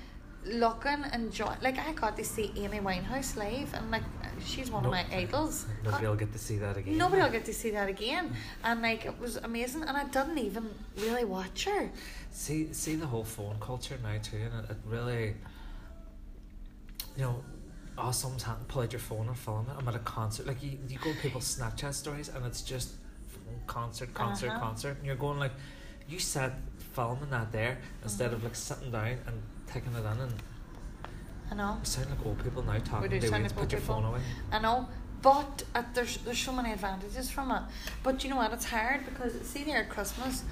looking, 0.46 1.00
and 1.12 1.24
enjoying. 1.24 1.58
Like, 1.60 1.78
I 1.78 1.92
got 1.92 2.16
to 2.16 2.24
see 2.24 2.52
Amy 2.56 2.78
Winehouse 2.78 3.36
live, 3.36 3.74
and 3.74 3.90
like, 3.90 4.04
she's 4.44 4.70
one 4.70 4.84
No- 4.84 4.90
of 4.90 4.94
my 4.94 5.04
idols. 5.12 5.66
Nobody 5.84 6.06
will 6.06 6.14
get 6.14 6.32
to 6.32 6.38
see 6.38 6.58
that 6.58 6.76
again. 6.76 6.96
Nobody 6.96 7.20
will 7.22 7.30
get 7.38 7.44
to 7.46 7.52
see 7.52 7.70
that 7.70 7.88
again. 7.88 8.32
And 8.62 8.80
like, 8.80 9.04
it 9.04 9.18
was 9.18 9.36
amazing. 9.36 9.82
And 9.82 9.96
I 9.96 10.04
didn't 10.04 10.38
even 10.38 10.70
really 10.96 11.24
watch 11.24 11.64
her. 11.64 11.90
See, 12.30 12.72
see 12.72 12.94
the 12.94 13.06
whole 13.06 13.24
phone 13.24 13.56
culture 13.58 13.98
now 14.02 14.16
too, 14.22 14.36
and 14.36 14.64
it, 14.64 14.70
it 14.70 14.76
really, 14.86 15.34
you 17.16 17.22
know, 17.24 17.42
oh, 18.00 18.10
someone's 18.12 18.44
hand, 18.44 18.58
pull 18.68 18.82
out 18.82 18.92
your 18.92 19.00
phone 19.00 19.26
and 19.28 19.36
film 19.36 19.66
it. 19.68 19.74
I'm 19.78 19.86
at 19.88 19.94
a 19.94 19.98
concert, 20.00 20.46
like 20.46 20.62
you, 20.62 20.78
you 20.88 20.98
go 20.98 21.12
to 21.12 21.18
people's 21.18 21.56
Snapchat 21.58 21.94
stories, 21.94 22.28
and 22.28 22.44
it's 22.46 22.62
just 22.62 22.92
concert, 23.66 24.14
concert, 24.14 24.50
Uh-huh. 24.50 24.58
concert, 24.60 24.96
and 24.98 25.06
you're 25.06 25.16
going 25.16 25.38
like, 25.38 25.52
you 26.08 26.18
said 26.18 26.52
filming 26.94 27.30
that 27.30 27.52
there 27.52 27.78
instead 28.02 28.32
of 28.32 28.42
like 28.42 28.54
sitting 28.54 28.90
down 28.90 29.18
and 29.26 29.42
taking 29.66 29.92
it 29.94 30.00
in, 30.00 30.06
and 30.06 30.34
I 31.50 31.54
know. 31.54 31.76
you 31.80 31.84
sound 31.84 32.10
like 32.10 32.24
old 32.26 32.42
people 32.42 32.62
now 32.62 32.78
talking 32.78 33.10
do 33.10 33.20
to 33.20 33.28
sound 33.28 33.42
like 33.44 33.52
Put 33.54 33.60
old 33.62 33.72
your 33.72 33.80
people. 33.80 33.94
phone 33.96 34.04
away. 34.04 34.20
I 34.52 34.58
know, 34.58 34.88
but 35.22 35.62
uh, 35.74 35.82
there's 35.94 36.18
there's 36.18 36.38
so 36.38 36.52
many 36.52 36.72
advantages 36.72 37.30
from 37.30 37.50
it. 37.50 37.62
But 38.02 38.22
you 38.24 38.30
know 38.30 38.36
what? 38.36 38.52
It's 38.52 38.64
hard 38.66 39.04
because 39.06 39.32
see 39.42 39.64
there 39.64 39.78
at 39.78 39.88
Christmas, 39.90 40.44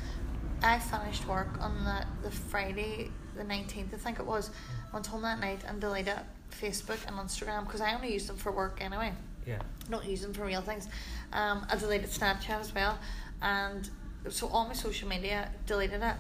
I 0.63 0.79
finished 0.79 1.27
work 1.27 1.61
on 1.61 1.85
the 1.85 2.05
the 2.23 2.31
Friday 2.31 3.11
the 3.37 3.45
nineteenth, 3.45 3.93
I 3.95 3.99
think 3.99 4.19
it 4.19 4.27
was. 4.27 4.51
I 4.91 4.95
went 4.95 5.07
home 5.07 5.23
that 5.23 5.41
night 5.41 5.61
and 5.69 5.81
deleted 5.81 6.19
Facebook 6.61 6.99
and 7.07 7.17
Instagram 7.17 7.65
because 7.67 7.81
I 7.81 7.95
only 7.95 8.13
use 8.13 8.27
them 8.27 8.37
for 8.37 8.53
work 8.53 8.79
anyway. 8.81 9.13
Yeah. 9.47 9.59
I 9.87 9.91
don't 9.91 10.05
use 10.05 10.23
them 10.23 10.35
for 10.35 10.45
real 10.45 10.61
things. 10.63 10.89
Um, 11.33 11.67
I 11.71 11.77
deleted 11.77 12.11
Snapchat 12.11 12.61
as 12.61 12.75
well, 12.75 12.99
and 13.43 13.89
so 14.29 14.49
all 14.49 14.67
my 14.67 14.73
social 14.75 15.09
media 15.09 15.51
deleted 15.67 16.03
it. 16.03 16.15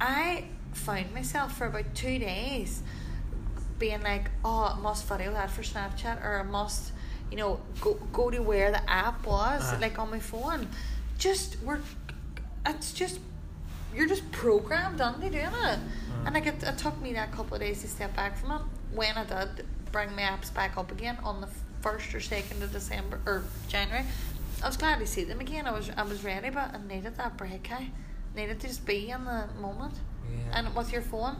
I 0.00 0.44
found 0.72 1.12
myself 1.14 1.56
for 1.56 1.66
about 1.66 1.94
two 1.94 2.18
days 2.18 2.82
being 3.78 4.02
like, 4.02 4.30
oh, 4.44 4.74
I 4.76 4.80
must 4.80 5.06
video 5.06 5.32
that 5.32 5.50
for 5.50 5.62
Snapchat 5.62 6.24
or 6.24 6.40
I 6.40 6.42
must, 6.42 6.92
you 7.30 7.36
know, 7.36 7.60
go 7.80 7.94
go 8.12 8.30
to 8.30 8.40
where 8.42 8.70
the 8.72 8.90
app 8.90 9.24
was, 9.26 9.62
Ah. 9.64 9.78
like 9.80 9.98
on 9.98 10.10
my 10.10 10.18
phone. 10.18 10.68
Just 11.18 11.56
we're, 11.62 11.80
it's 12.66 12.92
just 12.92 13.20
you're 13.94 14.06
just 14.08 14.30
programmed 14.32 15.00
into 15.00 15.30
doing 15.30 15.44
it. 15.46 15.78
And 16.24 16.34
like 16.34 16.46
it, 16.46 16.62
it 16.62 16.76
took 16.78 17.00
me 17.00 17.12
that 17.14 17.30
couple 17.32 17.54
of 17.54 17.60
days 17.60 17.82
to 17.82 17.88
step 17.88 18.14
back 18.16 18.36
from 18.36 18.50
it. 18.52 18.62
When 18.94 19.16
I 19.16 19.24
did 19.24 19.66
bring 19.92 20.14
my 20.14 20.22
apps 20.22 20.52
back 20.52 20.76
up 20.76 20.92
again 20.92 21.18
on 21.22 21.40
the 21.40 21.48
first 21.80 22.14
or 22.14 22.20
second 22.20 22.62
of 22.62 22.72
December 22.72 23.20
or 23.26 23.44
January, 23.68 24.04
I 24.62 24.66
was 24.66 24.76
glad 24.76 24.98
to 24.98 25.06
see 25.06 25.24
them 25.24 25.40
again. 25.40 25.66
I 25.66 25.72
was 25.72 25.90
I 25.96 26.02
was 26.02 26.24
ready, 26.24 26.50
but 26.50 26.74
I 26.74 26.78
needed 26.86 27.16
that 27.16 27.36
break. 27.36 27.70
I 27.70 27.90
needed 28.34 28.60
to 28.60 28.66
just 28.68 28.84
be 28.86 29.10
in 29.10 29.24
the 29.24 29.46
moment. 29.60 29.94
Yeah. 30.30 30.58
And 30.58 30.74
with 30.74 30.92
your 30.92 31.02
phone, 31.02 31.36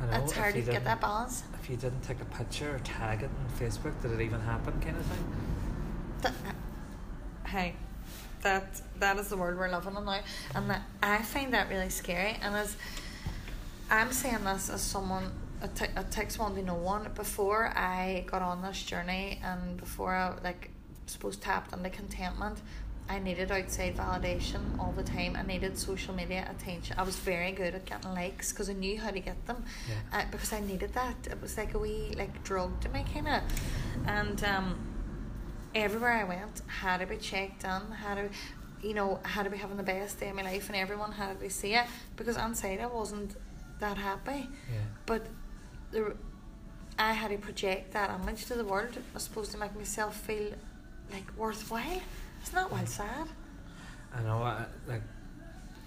I 0.00 0.18
it's 0.18 0.32
hard 0.32 0.54
to 0.54 0.62
get 0.62 0.84
that 0.84 1.00
balance. 1.00 1.42
If 1.60 1.70
you 1.70 1.76
didn't 1.76 2.02
take 2.02 2.20
a 2.20 2.24
picture 2.24 2.74
or 2.74 2.78
tag 2.80 3.22
it 3.22 3.30
on 3.30 3.58
Facebook, 3.58 4.00
did 4.02 4.12
it 4.12 4.20
even 4.20 4.40
happen, 4.40 4.80
kind 4.80 4.96
of 4.96 5.04
thing? 5.06 5.24
That, 6.22 6.34
hey, 7.46 7.74
that 8.42 8.80
that 8.98 9.18
is 9.18 9.28
the 9.28 9.36
world 9.36 9.58
we're 9.58 9.70
living 9.70 9.96
in 9.96 10.04
now, 10.04 10.20
and 10.54 10.70
that 10.70 10.82
I 11.02 11.18
find 11.22 11.52
that 11.54 11.68
really 11.68 11.90
scary. 11.90 12.36
And 12.42 12.54
as 12.54 12.76
I'm 13.90 14.12
saying 14.12 14.44
this 14.44 14.70
as 14.70 14.82
someone, 14.82 15.30
it, 15.62 15.74
t- 15.74 15.84
it 15.96 16.10
takes 16.10 16.38
one 16.38 16.54
to 16.54 16.62
know 16.62 16.74
one. 16.74 17.10
Before 17.14 17.68
I 17.76 18.24
got 18.26 18.42
on 18.42 18.62
this 18.62 18.82
journey, 18.82 19.40
and 19.44 19.76
before 19.76 20.14
I 20.14 20.34
like 20.42 20.70
supposed 21.06 21.42
tapped 21.42 21.72
into 21.72 21.90
contentment, 21.90 22.58
I 23.08 23.18
needed 23.18 23.50
outside 23.50 23.96
validation 23.96 24.78
all 24.78 24.92
the 24.92 25.02
time. 25.02 25.34
I 25.36 25.42
needed 25.42 25.76
social 25.76 26.14
media 26.14 26.48
attention. 26.48 26.96
I 26.98 27.02
was 27.02 27.16
very 27.16 27.50
good 27.52 27.74
at 27.74 27.84
getting 27.84 28.14
likes 28.14 28.52
because 28.52 28.70
I 28.70 28.74
knew 28.74 28.98
how 29.00 29.10
to 29.10 29.20
get 29.20 29.44
them, 29.46 29.64
Yeah. 29.88 30.20
uh, 30.20 30.24
because 30.30 30.52
I 30.52 30.60
needed 30.60 30.92
that. 30.94 31.16
It 31.28 31.42
was 31.42 31.56
like 31.56 31.74
a 31.74 31.78
wee 31.78 32.14
like 32.16 32.44
drug 32.44 32.80
to 32.82 32.88
me, 32.90 33.04
kind 33.12 33.28
of, 33.28 33.42
and 34.06 34.44
um 34.44 34.86
everywhere 35.74 36.12
I 36.12 36.24
went 36.24 36.62
had 36.66 36.98
to 36.98 37.06
be 37.06 37.16
checked 37.16 37.64
in, 37.64 37.92
had 37.92 38.16
to, 38.16 38.86
you 38.86 38.94
know, 38.94 39.20
had 39.24 39.44
to 39.44 39.50
be 39.50 39.56
having 39.56 39.76
the 39.76 39.82
best 39.82 40.18
day 40.20 40.28
of 40.30 40.36
my 40.36 40.42
life, 40.42 40.68
and 40.68 40.76
everyone 40.76 41.12
had 41.12 41.40
to 41.40 41.50
see 41.50 41.74
it 41.74 41.86
because 42.16 42.36
inside 42.36 42.80
I 42.80 42.86
wasn't 42.86 43.36
that 43.80 43.96
happy, 43.96 44.48
Yeah. 44.72 44.78
but 45.06 45.26
there, 45.90 46.14
I 46.98 47.12
had 47.12 47.30
to 47.30 47.38
project 47.38 47.92
that 47.92 48.20
image 48.20 48.46
to 48.46 48.54
the 48.54 48.64
world. 48.64 48.90
I 48.96 49.14
was 49.14 49.24
supposed 49.24 49.52
to 49.52 49.58
make 49.58 49.74
myself 49.76 50.16
feel 50.16 50.52
like 51.12 51.24
worthwhile. 51.36 52.00
It's 52.40 52.52
not 52.52 52.70
well 52.70 52.86
sad. 52.86 53.28
I 54.14 54.22
know, 54.22 54.42
I, 54.42 54.64
like, 54.88 55.02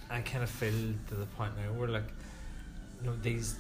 I 0.10 0.22
kind 0.22 0.44
of 0.44 0.50
feel 0.50 0.94
to 1.10 1.16
the 1.16 1.26
point 1.38 1.54
now 1.58 1.72
where, 1.78 1.90
like, 1.90 2.10
you 3.02 3.10
know, 3.10 3.16
these 3.22 3.56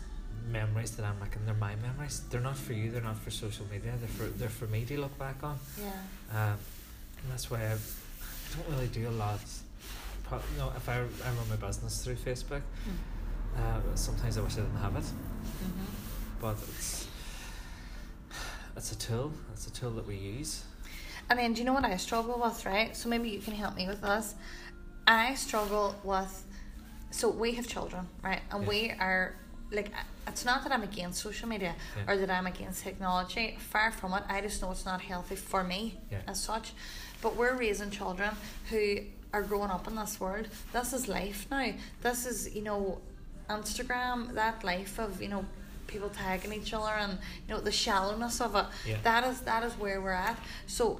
memories 0.49 0.91
that 0.91 1.05
I'm 1.05 1.19
making, 1.19 1.45
they're 1.45 1.53
my 1.55 1.75
memories. 1.75 2.21
They're 2.29 2.41
not 2.41 2.57
for 2.57 2.73
you. 2.73 2.91
They're 2.91 3.01
not 3.01 3.17
for 3.17 3.31
social 3.31 3.65
media. 3.71 3.93
They're 3.99 4.07
for 4.07 4.25
they're 4.37 4.49
for 4.49 4.67
me 4.67 4.85
to 4.85 4.99
look 4.99 5.17
back 5.17 5.43
on. 5.43 5.57
Yeah. 5.81 5.91
Um, 6.31 6.57
and 7.21 7.31
that's 7.31 7.49
why 7.49 7.59
I 7.59 7.69
don't 8.55 8.69
really 8.75 8.87
do 8.87 9.07
a 9.09 9.11
lot. 9.11 9.39
You 10.31 10.57
know, 10.57 10.71
if 10.75 10.89
I, 10.89 10.95
I 10.95 10.97
run 10.97 11.49
my 11.49 11.55
business 11.55 12.03
through 12.03 12.15
Facebook, 12.15 12.61
uh, 13.57 13.79
sometimes 13.95 14.37
I 14.37 14.41
wish 14.41 14.53
I 14.53 14.61
didn't 14.61 14.77
have 14.77 14.95
it, 14.95 15.03
Mm-hmm. 15.03 16.02
But 16.43 16.57
it's 16.67 17.07
it's 18.75 18.91
a 18.91 18.97
tool. 18.97 19.31
It's 19.53 19.65
a 19.67 19.71
tool 19.71 19.91
that 19.91 20.05
we 20.05 20.15
use. 20.17 20.63
And 21.29 21.39
then, 21.39 21.53
do 21.53 21.59
you 21.61 21.65
know 21.65 21.73
what 21.73 21.85
I 21.85 21.95
struggle 21.95 22.37
with, 22.43 22.65
right? 22.65 22.95
So 22.97 23.07
maybe 23.07 23.29
you 23.29 23.39
can 23.39 23.53
help 23.53 23.75
me 23.77 23.87
with 23.87 24.01
this. 24.01 24.35
I 25.07 25.35
struggle 25.35 25.95
with, 26.03 26.33
so 27.11 27.29
we 27.29 27.53
have 27.53 27.65
children, 27.67 28.09
right? 28.21 28.41
And 28.51 28.63
Yeah. 28.63 28.69
we 28.69 28.91
are, 28.91 29.35
like, 29.71 29.91
it's 30.27 30.43
not 30.43 30.63
that 30.63 30.73
I'm 30.73 30.83
against 30.83 31.21
social 31.21 31.47
media 31.47 31.75
Yeah. 31.95 32.03
or 32.11 32.17
that 32.17 32.29
I'm 32.29 32.47
against 32.47 32.83
technology. 32.83 33.57
Far 33.59 33.91
from 33.91 34.13
it. 34.15 34.23
I 34.27 34.41
just 34.41 34.61
know 34.61 34.71
it's 34.71 34.85
not 34.85 35.01
healthy 35.01 35.35
for 35.37 35.63
me 35.63 36.01
Yeah. 36.11 36.21
as 36.27 36.41
such. 36.43 36.73
But 37.21 37.37
we're 37.37 37.55
raising 37.55 37.89
children 37.89 38.31
who 38.69 38.83
are 39.31 39.43
growing 39.43 39.71
up 39.71 39.87
in 39.87 39.95
this 39.95 40.19
world. 40.19 40.47
This 40.73 40.91
is 40.91 41.07
life 41.07 41.47
now. 41.49 41.73
This 42.01 42.25
is, 42.25 42.53
you 42.53 42.63
know, 42.63 43.01
Instagram, 43.49 44.33
that 44.33 44.63
life 44.63 44.99
of, 44.99 45.21
you 45.21 45.29
know, 45.29 45.45
people 45.93 46.09
tagging 46.09 46.51
each 46.53 46.73
other 46.73 46.91
and 47.03 47.13
you 47.47 47.53
know 47.53 47.61
the 47.61 47.71
shallowness 47.71 48.41
of 48.41 48.55
it. 48.55 48.65
Yeah. 48.87 48.97
that 49.03 49.23
is 49.23 49.39
that 49.41 49.63
is 49.63 49.73
where 49.73 50.01
we're 50.01 50.11
at. 50.29 50.37
So 50.67 50.99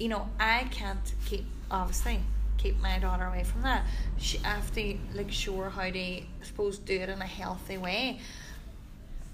you 0.00 0.08
know 0.08 0.26
i 0.40 0.66
can't 0.70 1.06
keep 1.26 1.44
obviously 1.70 2.18
keep 2.58 2.80
my 2.80 2.98
daughter 2.98 3.24
away 3.24 3.44
from 3.44 3.62
that. 3.62 3.84
She 4.18 4.38
I 4.44 4.54
have 4.60 4.72
to 4.74 4.96
like 5.14 5.30
show 5.30 5.56
her 5.56 5.70
how 5.70 5.90
to 5.90 5.98
I 5.98 6.26
suppose 6.42 6.78
do 6.78 6.94
it 6.94 7.08
in 7.08 7.20
a 7.20 7.26
healthy 7.26 7.78
way. 7.78 8.20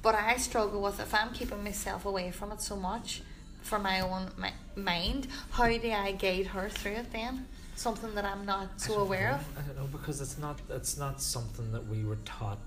But 0.03 0.15
i 0.15 0.37
struggle 0.37 0.81
with 0.83 1.01
if 1.01 1.13
i'm 1.15 1.33
keeping 1.33 1.63
myself 1.63 2.05
away 2.05 2.31
from 2.31 2.53
it 2.53 2.61
so 2.61 2.77
much 2.77 3.23
for 3.63 3.79
my 3.79 4.01
own 4.01 4.31
my 4.37 4.53
mind 4.77 5.27
how 5.51 5.67
do 5.67 5.91
i 5.91 6.13
guide 6.13 6.47
her 6.47 6.69
through 6.69 6.93
it 7.03 7.13
then? 7.13 7.47
Something 7.77 8.15
that 8.17 8.25
i'm 8.25 8.45
not 8.45 8.81
so 8.81 9.01
aware 9.01 9.31
know. 9.31 9.37
of? 9.37 9.59
I 9.59 9.63
don't 9.67 9.77
know 9.77 9.89
because 9.99 10.21
it's 10.21 10.39
not 10.39 10.59
it's 10.71 10.97
not 10.99 11.21
something 11.21 11.71
that 11.73 11.87
we 11.87 12.05
were 12.05 12.19
taught 12.25 12.59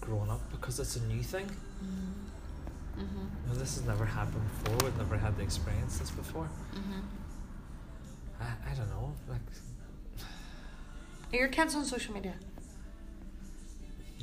growing 0.00 0.30
up 0.30 0.40
because 0.50 0.78
it's 0.78 0.96
a 0.96 1.02
new 1.06 1.22
thing. 1.22 1.46
mm-hmm. 1.46 2.12
You 2.98 3.52
know, 3.52 3.54
this 3.58 3.76
has 3.76 3.84
never 3.86 4.04
happened 4.04 4.42
before. 4.64 4.88
We've 4.88 4.96
never 4.98 5.16
had 5.16 5.36
the 5.36 5.42
experience 5.42 5.98
this 5.98 6.10
before. 6.10 6.48
Mm-hmm. 6.74 7.00
I, 8.40 8.70
I 8.70 8.74
don't 8.74 8.88
know. 8.90 9.12
Like 9.28 9.40
are 11.32 11.38
your 11.38 11.48
kids 11.48 11.74
on 11.74 11.84
social 11.84 12.14
media 12.14 12.34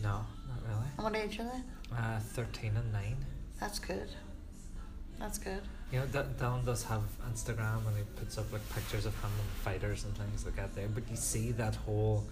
no, 0.01 0.09
not 0.49 0.59
really. 0.67 0.87
and 0.97 1.03
what 1.03 1.15
age 1.15 1.39
are 1.39 1.43
they 1.43 1.95
Uh, 1.97 2.19
thirteen 2.19 2.75
and 2.77 2.91
nine. 2.93 3.17
that's 3.59 3.77
good 3.79 4.09
that's 5.19 5.37
good 5.37 5.61
You 5.91 5.99
know, 5.99 6.05
D- 6.07 6.29
Dylan 6.39 6.65
does 6.65 6.83
have 6.85 7.03
Instagram 7.31 7.85
and 7.87 7.95
he 7.97 8.03
puts 8.15 8.37
up 8.37 8.51
like 8.51 8.61
pictures 8.73 9.05
of 9.05 9.13
him 9.21 9.29
and 9.39 9.49
fighters 9.63 10.03
and 10.05 10.17
things 10.17 10.43
like 10.45 10.55
that 10.55 10.73
there. 10.75 10.87
But 10.87 11.03
you 11.09 11.15
see 11.17 11.51
that 11.53 11.75
whole 11.75 12.25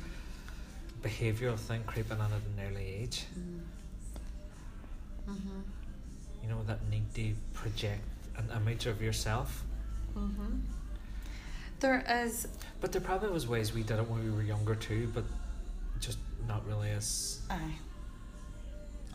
behavioural 1.03 1.57
thing 1.57 1.83
creeping 1.85 2.19
on 2.19 2.31
at 2.31 2.41
an 2.41 2.71
early 2.71 2.85
age. 3.01 3.25
mm-hmm. 5.27 5.61
You 6.43 6.49
know, 6.49 6.63
that 6.67 6.79
need 6.89 7.13
to 7.15 7.33
project 7.53 8.01
an 8.37 8.49
image 8.55 8.85
of 8.85 9.01
yourself. 9.01 9.63
Mm-hmm. 10.17 10.57
There 11.79 12.03
is 12.23 12.47
But 12.79 12.91
there 12.91 13.01
probably 13.01 13.29
was 13.29 13.47
ways 13.47 13.73
we 13.73 13.83
did 13.83 13.97
it 13.99 14.07
when 14.09 14.23
we 14.23 14.31
were 14.31 14.43
younger 14.43 14.75
too, 14.75 15.09
but 15.13 15.23
just 15.99 16.17
not 16.47 16.65
really 16.67 16.89
as 16.89 17.39
Aye. 17.49 17.75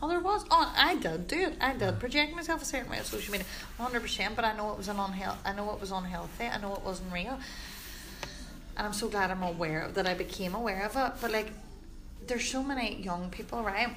Oh, 0.01 0.07
there 0.07 0.19
was. 0.19 0.45
Oh, 0.51 0.71
I 0.77 0.95
did 0.95 1.27
do 1.27 1.39
it. 1.39 1.55
I 1.59 1.71
did 1.73 1.81
Yeah. 1.81 1.91
project 1.91 2.35
myself 2.35 2.61
a 2.61 2.65
certain 2.65 2.89
way 2.91 2.99
on 2.99 3.03
social 3.05 3.31
media, 3.31 3.47
one 3.77 3.87
hundred 3.89 4.01
percent. 4.01 4.35
But 4.35 4.45
I 4.45 4.55
know 4.55 4.71
it 4.71 4.77
was 4.77 4.87
an 4.89 4.99
unhealthy. 4.99 5.39
I 5.43 5.53
know 5.53 5.73
it 5.73 5.81
was 5.81 5.91
unhealthy. 5.91 6.45
I 6.45 6.57
know 6.59 6.75
it 6.75 6.81
wasn't 6.83 7.11
real. 7.11 7.39
And 8.77 8.85
I'm 8.85 8.93
so 8.93 9.07
glad 9.07 9.31
I'm 9.31 9.41
aware 9.43 9.81
of 9.81 9.95
that. 9.95 10.05
I 10.05 10.13
became 10.13 10.53
aware 10.53 10.83
of 10.85 10.95
it. 10.95 11.19
But 11.19 11.31
like, 11.31 11.51
there's 12.27 12.49
so 12.49 12.63
many 12.63 13.01
young 13.01 13.29
people, 13.29 13.61
right? 13.63 13.89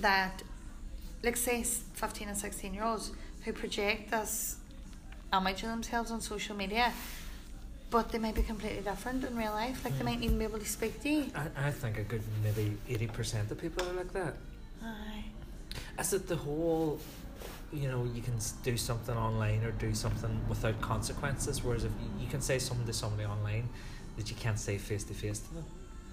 That, 0.00 0.42
like, 1.22 1.36
say, 1.36 1.62
fifteen 1.62 2.28
and 2.28 2.36
sixteen 2.36 2.74
year 2.74 2.84
olds 2.84 3.12
who 3.44 3.52
project 3.52 4.10
this 4.10 4.56
image 5.32 5.62
of 5.62 5.68
themselves 5.70 6.10
on 6.10 6.20
social 6.20 6.56
media, 6.56 6.92
but 7.90 8.10
they 8.10 8.18
might 8.18 8.34
be 8.34 8.42
completely 8.42 8.82
different 8.82 9.24
in 9.24 9.36
real 9.36 9.52
life. 9.52 9.84
Like, 9.84 9.94
they 9.98 10.02
Mm. 10.02 10.06
might 10.06 10.22
even 10.22 10.38
be 10.38 10.44
able 10.44 10.58
to 10.58 10.66
speak 10.66 11.00
to 11.02 11.08
you. 11.08 11.30
I, 11.34 11.68
I 11.68 11.70
think 11.70 11.98
a 11.98 12.02
good 12.02 12.22
maybe 12.42 12.76
eighty 12.88 13.06
percent 13.06 13.50
of 13.50 13.58
people 13.60 13.86
are 13.88 13.92
like 13.92 14.12
that. 14.12 14.34
Aye. 14.82 15.24
Is 15.98 16.12
it 16.12 16.26
the 16.28 16.36
whole, 16.36 16.98
you 17.72 17.88
know, 17.88 18.04
you 18.14 18.22
can 18.22 18.34
do 18.62 18.76
something 18.76 19.16
online 19.16 19.64
or 19.64 19.70
do 19.72 19.94
something 19.94 20.40
without 20.48 20.80
consequences, 20.80 21.62
whereas 21.64 21.84
if 21.84 21.92
you, 22.00 22.24
you 22.24 22.28
can 22.30 22.40
say 22.40 22.58
something 22.58 22.86
to 22.86 22.92
somebody 22.92 23.24
online 23.24 23.68
that 24.16 24.30
you 24.30 24.36
can't 24.36 24.58
say 24.58 24.78
face 24.78 25.04
to 25.04 25.14
face 25.14 25.38
to 25.40 25.54
them. 25.54 25.64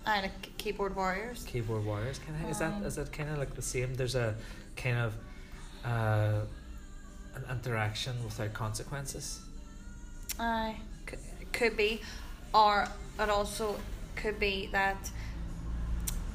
And 0.05 0.23
like 0.23 0.57
keyboard 0.57 0.95
warriors. 0.95 1.43
Keyboard 1.43 1.85
warriors 1.85 2.19
kind 2.19 2.43
of 2.43 2.49
is 2.51 2.59
that 2.59 2.81
is 2.83 2.95
that 2.95 3.11
kind 3.11 3.29
of 3.29 3.37
like 3.37 3.53
the 3.55 3.61
same? 3.61 3.93
There's 3.93 4.15
a 4.15 4.35
kind 4.75 4.97
of 4.97 5.13
uh, 5.85 6.41
an 7.35 7.43
interaction 7.49 8.13
without 8.23 8.53
consequences. 8.53 9.41
Aye, 10.39 10.75
c- 11.09 11.17
could 11.51 11.77
be, 11.77 12.01
or 12.53 12.87
it 13.19 13.29
also 13.29 13.79
could 14.15 14.39
be 14.39 14.69
that 14.71 15.09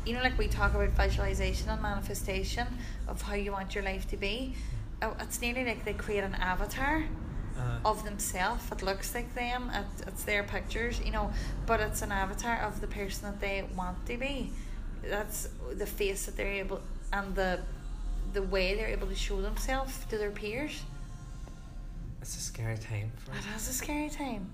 you 0.05 0.13
know, 0.15 0.23
like 0.23 0.39
we 0.39 0.47
talk 0.47 0.73
about 0.75 0.91
visualization 0.91 1.69
and 1.69 1.83
manifestation 1.83 2.69
of 3.09 3.21
how 3.23 3.35
you 3.35 3.51
want 3.51 3.75
your 3.75 3.83
life 3.83 4.07
to 4.09 4.17
be. 4.17 4.55
Oh, 5.03 5.17
It's 5.21 5.41
nearly 5.41 5.65
like 5.65 5.85
they 5.85 5.93
create 5.95 6.23
an 6.23 6.37
avatar 6.37 7.05
Uh, 7.59 7.89
of 7.89 8.05
themselves. 8.05 8.63
It 8.71 8.83
looks 8.83 9.15
like 9.15 9.35
them. 9.35 9.71
It, 9.73 9.87
it's 10.07 10.25
their 10.25 10.43
pictures, 10.43 11.01
you 11.05 11.11
know, 11.11 11.33
but 11.67 11.81
it's 11.81 12.03
an 12.03 12.13
avatar 12.13 12.59
of 12.61 12.81
the 12.83 12.87
person 12.87 13.31
that 13.31 13.41
they 13.41 13.65
want 13.75 14.05
to 14.07 14.19
be. 14.19 14.51
That's 15.03 15.49
the 15.73 15.87
face 15.87 16.27
that 16.27 16.37
they're 16.37 16.53
able 16.53 16.81
and 17.13 17.35
the 17.35 17.61
the 18.33 18.43
way 18.43 18.75
they're 18.75 18.89
able 18.89 19.07
to 19.07 19.15
show 19.15 19.41
themselves 19.41 20.05
to 20.11 20.19
their 20.19 20.31
peers. 20.31 20.83
it's 22.21 22.37
a 22.37 22.41
scary 22.41 22.77
time 22.77 23.11
for 23.17 23.31
It 23.33 23.57
is 23.57 23.69
a 23.69 23.73
scary 23.73 24.11
time. 24.11 24.51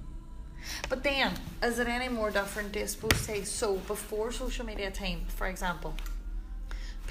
But 0.89 1.03
then, 1.03 1.33
is 1.63 1.79
it 1.79 1.89
any 1.89 2.09
more 2.09 2.31
different? 2.31 2.77
I 2.77 2.87
suppose 2.87 3.19
say 3.19 3.43
so 3.43 3.77
before 3.77 4.31
social 4.31 4.65
media 4.65 4.91
time, 4.91 5.23
for 5.27 5.49
example. 5.49 5.95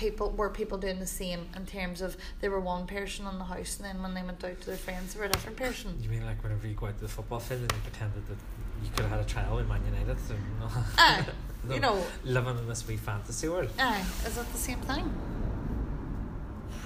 People 0.01 0.31
were 0.31 0.49
people 0.49 0.79
doing 0.79 0.97
the 0.99 1.05
same 1.05 1.45
in 1.55 1.67
terms 1.67 2.01
of 2.01 2.17
they 2.39 2.49
were 2.49 2.59
one 2.59 2.87
person 2.87 3.27
in 3.27 3.37
the 3.37 3.43
house, 3.43 3.77
and 3.77 3.85
then 3.85 4.01
when 4.01 4.15
they 4.15 4.23
went 4.23 4.43
out 4.43 4.59
to 4.59 4.65
their 4.65 4.75
friends, 4.75 5.13
they 5.13 5.19
were 5.19 5.27
a 5.27 5.29
different 5.29 5.57
person. 5.57 5.95
You 6.01 6.09
mean 6.09 6.25
like 6.25 6.41
whenever 6.41 6.65
you 6.67 6.73
go 6.73 6.87
out 6.87 6.95
to 6.97 7.01
the 7.03 7.07
football 7.07 7.39
field 7.39 7.61
and 7.61 7.71
you 7.71 7.77
pretended 7.83 8.27
that 8.27 8.37
you 8.83 8.89
could 8.95 9.01
have 9.01 9.11
had 9.11 9.19
a 9.19 9.25
trial 9.25 9.57
with 9.57 9.67
Man 9.67 9.79
United? 9.85 10.17
So 10.27 10.33
no, 10.59 10.67
Aye, 10.97 11.23
no, 11.67 11.73
you 11.75 11.79
know. 11.79 12.03
living 12.23 12.57
in 12.57 12.67
this 12.67 12.87
wee 12.87 12.97
fantasy 12.97 13.47
world. 13.47 13.69
Aye, 13.77 14.03
is 14.25 14.37
it 14.39 14.51
the 14.51 14.57
same 14.57 14.79
thing? 14.79 15.13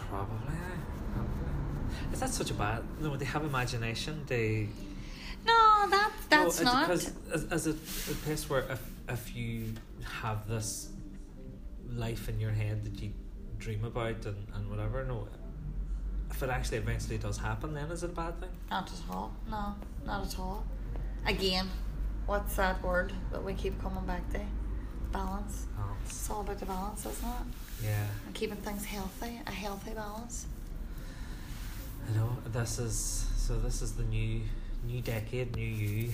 Probably. 0.10 0.56
Probably. 1.14 2.12
Is 2.12 2.20
that 2.20 2.30
such 2.32 2.52
a 2.52 2.54
bad? 2.54 2.84
No, 3.00 3.16
they 3.16 3.24
have 3.24 3.46
imagination. 3.46 4.24
They 4.28 4.68
No, 5.46 5.88
that 5.90 6.12
that's 6.30 6.60
no, 6.60 6.66
not. 6.74 6.88
because 6.90 7.14
as, 7.34 7.46
as 7.46 7.68
a, 7.68 7.72
a 7.72 8.16
place 8.26 8.50
where 8.50 8.66
if 8.70 8.82
if 9.08 9.34
you 9.38 9.74
have 10.22 10.50
this 10.50 10.90
life 11.90 12.30
in 12.30 12.40
your 12.40 12.52
head 12.52 12.84
that 12.86 13.02
you 13.02 13.12
dream 13.60 13.84
about 13.86 14.26
and, 14.26 14.48
and 14.54 14.70
whatever, 14.70 15.04
no. 15.06 15.28
If 16.32 16.42
it 16.44 16.50
actually 16.50 16.80
eventually 16.80 17.18
does 17.18 17.38
happen, 17.38 17.74
then 17.74 17.90
is 17.92 18.04
it 18.04 18.10
a 18.12 18.14
bad 18.14 18.40
thing? 18.40 18.50
Not 18.70 18.92
at 18.92 19.00
all. 19.16 19.34
No, 19.50 19.76
not 20.06 20.26
at 20.26 20.40
all. 20.40 20.66
Again, 21.26 21.70
what's 22.26 22.56
that 22.58 22.84
word 22.84 23.14
that 23.32 23.44
we 23.44 23.54
keep 23.54 23.82
coming 23.82 24.06
back 24.06 24.30
to? 24.34 24.42
Balance. 25.12 25.68
Oh, 25.80 25.96
It's 26.06 26.30
all 26.30 26.42
about 26.42 26.60
the 26.60 26.66
balance, 26.66 27.06
isn't 27.06 27.26
it? 27.30 27.86
yeah. 27.86 28.04
And 28.26 28.36
keeping 28.36 28.58
things 28.58 28.84
healthy, 28.86 29.40
a 29.48 29.52
healthy 29.52 29.92
balance. 29.92 30.48
I 32.10 32.18
know 32.18 32.36
this 32.52 32.80
is 32.80 33.26
so. 33.38 33.58
This 33.60 33.82
is 33.82 33.94
the 33.94 34.04
new 34.04 34.42
new 34.84 35.02
decade, 35.02 35.56
new 35.56 35.66
you, 35.66 36.12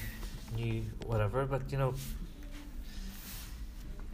new 0.55 0.83
whatever. 1.05 1.45
But 1.45 1.71
you 1.71 1.77
know, 1.79 1.93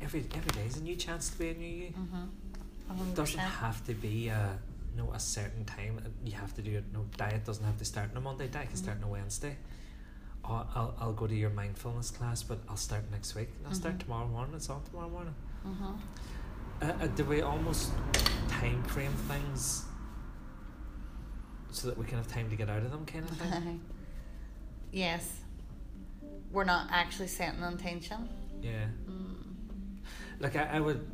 every 0.01 0.25
every 0.33 0.51
day 0.51 0.65
is 0.67 0.77
a 0.77 0.83
new 0.83 0.95
chance 0.95 1.29
to 1.29 1.37
be 1.39 1.49
a 1.49 1.53
new 1.53 1.67
you. 1.67 1.93
Mm-hmm. 1.93 3.09
It 3.09 3.15
doesn't 3.15 3.39
have 3.39 3.85
to 3.85 3.93
be 3.93 4.27
a 4.29 4.57
no 4.95 5.11
a 5.13 5.19
certain 5.19 5.65
time. 5.65 5.99
You 6.23 6.33
have 6.33 6.53
to 6.55 6.61
do 6.61 6.77
it. 6.77 6.85
No 6.93 7.05
diet 7.17 7.45
doesn't 7.45 7.65
have 7.65 7.77
to 7.77 7.85
start 7.85 8.11
on 8.11 8.17
a 8.17 8.21
Monday. 8.21 8.47
Diet 8.47 8.67
can 8.69 8.77
start 8.77 8.97
on 8.97 9.03
a 9.03 9.07
Wednesday. 9.07 9.57
Or 10.43 10.65
I'll 10.75 10.95
I'll 10.99 11.13
go 11.13 11.27
to 11.27 11.35
your 11.35 11.49
mindfulness 11.49 12.11
class, 12.11 12.43
but 12.43 12.59
I'll 12.69 12.77
start 12.77 13.03
next 13.11 13.35
week. 13.35 13.49
I'll 13.67 13.73
start 13.73 13.95
Mhm. 13.95 13.99
tomorrow 14.03 14.27
morning. 14.27 14.55
It's 14.55 14.69
on 14.69 14.83
tomorrow 14.83 15.09
morning. 15.09 15.35
Mm-hmm. 15.65 15.93
Uh, 16.81 16.85
uh, 16.85 17.07
do 17.07 17.25
we 17.25 17.41
almost 17.41 17.91
time 18.47 18.83
frame 18.83 19.11
things 19.27 19.83
so 21.71 21.87
that 21.87 21.97
we 21.97 22.05
can 22.05 22.17
have 22.17 22.27
time 22.27 22.49
to 22.49 22.55
get 22.55 22.69
out 22.69 22.83
of 22.83 22.91
them, 22.91 23.05
kind 23.05 23.25
of 23.29 23.35
thing? 23.37 23.81
yes. 24.91 25.41
We're 26.51 26.63
not 26.63 26.87
actually 26.91 27.27
setting 27.27 27.61
intention. 27.63 28.29
yeah. 28.61 28.85
Mm. 29.09 29.36
Like 30.39 30.55
I, 30.55 30.65
I 30.73 30.79
would, 30.79 31.05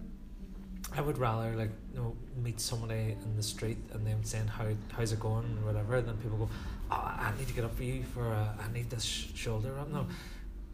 I 0.95 1.01
would 1.01 1.17
rather 1.17 1.55
like 1.55 1.71
you 1.93 1.99
know 1.99 2.15
meet 2.41 2.59
somebody 2.59 3.15
in 3.25 3.35
the 3.35 3.43
street 3.43 3.77
and 3.93 4.05
them 4.05 4.23
saying 4.23 4.47
how 4.47 4.65
how's 4.91 5.11
it 5.11 5.19
going 5.19 5.57
or 5.61 5.65
whatever. 5.67 6.01
Than 6.01 6.17
people 6.17 6.37
go, 6.37 6.49
oh 6.91 6.95
I 6.95 7.31
need 7.37 7.47
to 7.47 7.53
get 7.53 7.63
up 7.65 7.75
for 7.75 7.83
you 7.83 8.03
for 8.03 8.25
a, 8.25 8.55
I 8.59 8.71
need 8.73 8.89
this 8.89 9.03
sh- 9.03 9.27
shoulder 9.35 9.73
rub. 9.73 9.91
No, 9.91 10.05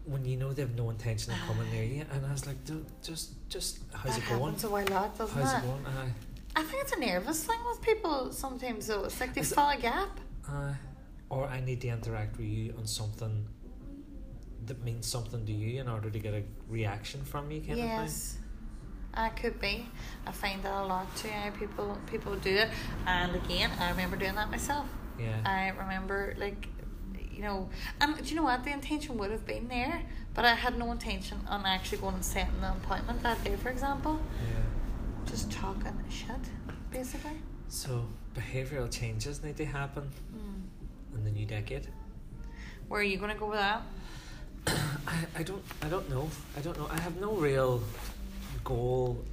when 0.06 0.26
you 0.26 0.38
know 0.38 0.52
they 0.54 0.64
have 0.64 0.76
no 0.76 0.90
intention 0.90 1.34
of 1.34 1.40
coming 1.48 1.72
near 1.72 1.84
you, 1.84 2.06
and 2.12 2.26
I 2.26 2.32
was 2.32 2.48
like, 2.48 2.64
"Dude, 2.66 2.86
just 3.04 3.32
just 3.50 3.80
how's 3.94 4.16
that 4.16 4.24
it 4.24 4.30
going? 4.30 4.42
happens 4.42 4.64
a 4.64 4.70
while 4.70 4.88
lot, 4.88 5.18
doesn't 5.18 5.42
How's 5.42 5.54
it? 5.54 5.58
it 5.58 5.64
going? 5.64 5.86
Aye. 5.86 6.12
I 6.56 6.64
think 6.64 6.82
it's 6.82 6.94
a 6.94 7.00
nervous 7.00 7.44
thing 7.46 7.60
with 7.70 7.82
people 7.82 8.32
sometimes 8.32 8.88
though. 8.88 9.04
It's 9.06 9.20
like 9.22 9.34
they 9.36 9.44
fill 9.44 9.70
a 9.70 9.78
gap. 9.78 10.20
Uh, 10.50 10.74
or 11.30 11.46
I 11.48 11.60
need 11.62 11.80
to 11.82 11.90
interact 11.90 12.38
with 12.38 12.48
you 12.48 12.74
on 12.78 12.88
something 12.88 13.46
that 14.68 14.84
means 14.84 15.06
something 15.08 15.46
to 15.46 15.52
you 15.52 15.80
in 15.82 15.88
order 15.88 16.10
to 16.10 16.20
get 16.20 16.34
a 16.34 16.44
reaction 16.68 17.24
from 17.24 17.50
you, 17.52 17.60
kind 17.62 17.72
of 17.72 17.78
thing? 17.78 17.88
yes. 17.88 18.38
I 19.14 19.30
could 19.30 19.60
be. 19.60 19.88
I 20.28 20.32
find 20.32 20.62
that 20.64 20.74
a 20.74 20.86
lot 20.86 21.08
too. 21.18 21.30
People 21.60 21.98
people 22.12 22.36
do 22.36 22.52
it, 22.56 22.70
and 23.08 23.36
again, 23.36 23.72
I 23.80 23.90
remember 23.90 24.16
doing 24.18 24.36
that 24.36 24.52
myself. 24.52 24.86
Yeah. 25.20 25.36
I 25.46 25.70
remember 25.70 26.36
like, 26.38 26.68
you 27.32 27.42
know, 27.42 27.70
and 28.00 28.16
do 28.18 28.24
you 28.24 28.36
know 28.36 28.44
what? 28.44 28.64
The 28.64 28.72
intention 28.72 29.18
would 29.18 29.32
have 29.32 29.46
been 29.48 29.68
there, 29.68 30.04
but 30.36 30.46
I 30.46 30.54
had 30.54 30.78
no 30.78 30.92
intention 30.92 31.40
on 31.50 31.66
actually 31.66 31.98
going 31.98 32.16
and 32.16 32.24
setting 32.24 32.62
the 32.62 32.70
appointment 32.72 33.24
that 33.24 33.44
day. 33.44 33.56
For 33.56 33.70
example, 33.70 34.20
yeah. 34.48 35.30
just 35.30 35.52
talking 35.52 35.98
shit, 36.10 36.30
basically. 36.92 37.42
So 37.68 38.06
behavioural 38.36 38.92
changes 38.92 39.44
need 39.44 39.58
to 39.58 39.66
happen 39.66 40.12
Mm. 40.36 41.18
in 41.18 41.24
the 41.24 41.32
new 41.32 41.46
decade. 41.48 41.88
Where 42.88 43.02
are 43.02 43.04
you 43.04 43.18
gonna 43.18 43.36
go 43.36 43.48
with 43.48 43.58
that? 43.60 43.82
I, 44.68 45.26
I 45.38 45.44
don't 45.44 45.64
I 45.82 45.88
don't 45.90 46.10
know. 46.10 46.30
I 46.58 46.62
don't 46.62 46.78
know. 46.78 46.88
I 46.92 47.00
have 47.00 47.20
no 47.20 47.34
real 47.34 47.82
goal 48.64 49.24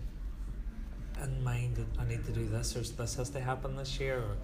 in 1.23 1.43
mind 1.43 1.77
that 1.77 1.87
I 2.01 2.05
need 2.07 2.25
to 2.27 2.33
do 2.33 2.47
this 2.47 2.77
or 2.77 2.81
this 2.81 3.15
has 3.17 3.31
to 3.31 3.41
happen 3.41 3.77
this 3.77 3.99
year 3.99 4.19
or 4.19 4.37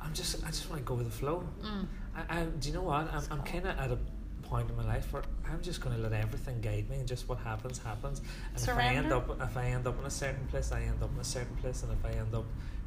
I'm 0.00 0.12
just 0.14 0.42
I 0.44 0.48
just 0.48 0.68
want 0.70 0.80
to 0.82 0.86
go 0.86 0.94
with 0.94 1.06
the 1.06 1.12
flow. 1.12 1.46
Mm. 1.62 1.86
I, 2.16 2.40
I 2.40 2.44
do 2.44 2.68
you 2.68 2.74
know 2.74 2.82
what? 2.82 3.12
I'm 3.12 3.22
I'm 3.30 3.42
kinda 3.42 3.76
at 3.78 3.90
a 3.90 3.98
point 4.42 4.70
in 4.70 4.76
my 4.76 4.84
life 4.84 5.12
where 5.12 5.24
I'm 5.50 5.60
just 5.60 5.80
gonna 5.80 5.98
let 5.98 6.12
everything 6.12 6.60
guide 6.60 6.88
me 6.88 6.98
and 6.98 7.08
just 7.08 7.28
what 7.28 7.38
happens 7.38 7.78
happens. 7.78 8.20
And 8.54 8.62
if 8.62 8.68
I 8.68 8.94
end 8.94 9.12
up 9.12 9.40
if 9.40 9.56
I 9.56 9.66
end 9.66 9.86
up 9.86 9.98
in 9.98 10.06
a 10.06 10.10
certain 10.10 10.46
place 10.46 10.72
I 10.72 10.82
end 10.82 11.02
up 11.02 11.12
in 11.12 11.20
a 11.20 11.24
certain 11.24 11.56
place 11.56 11.82
and 11.82 11.92
if 11.92 12.04
I 12.04 12.10
end 12.18 12.34
up 12.34 12.46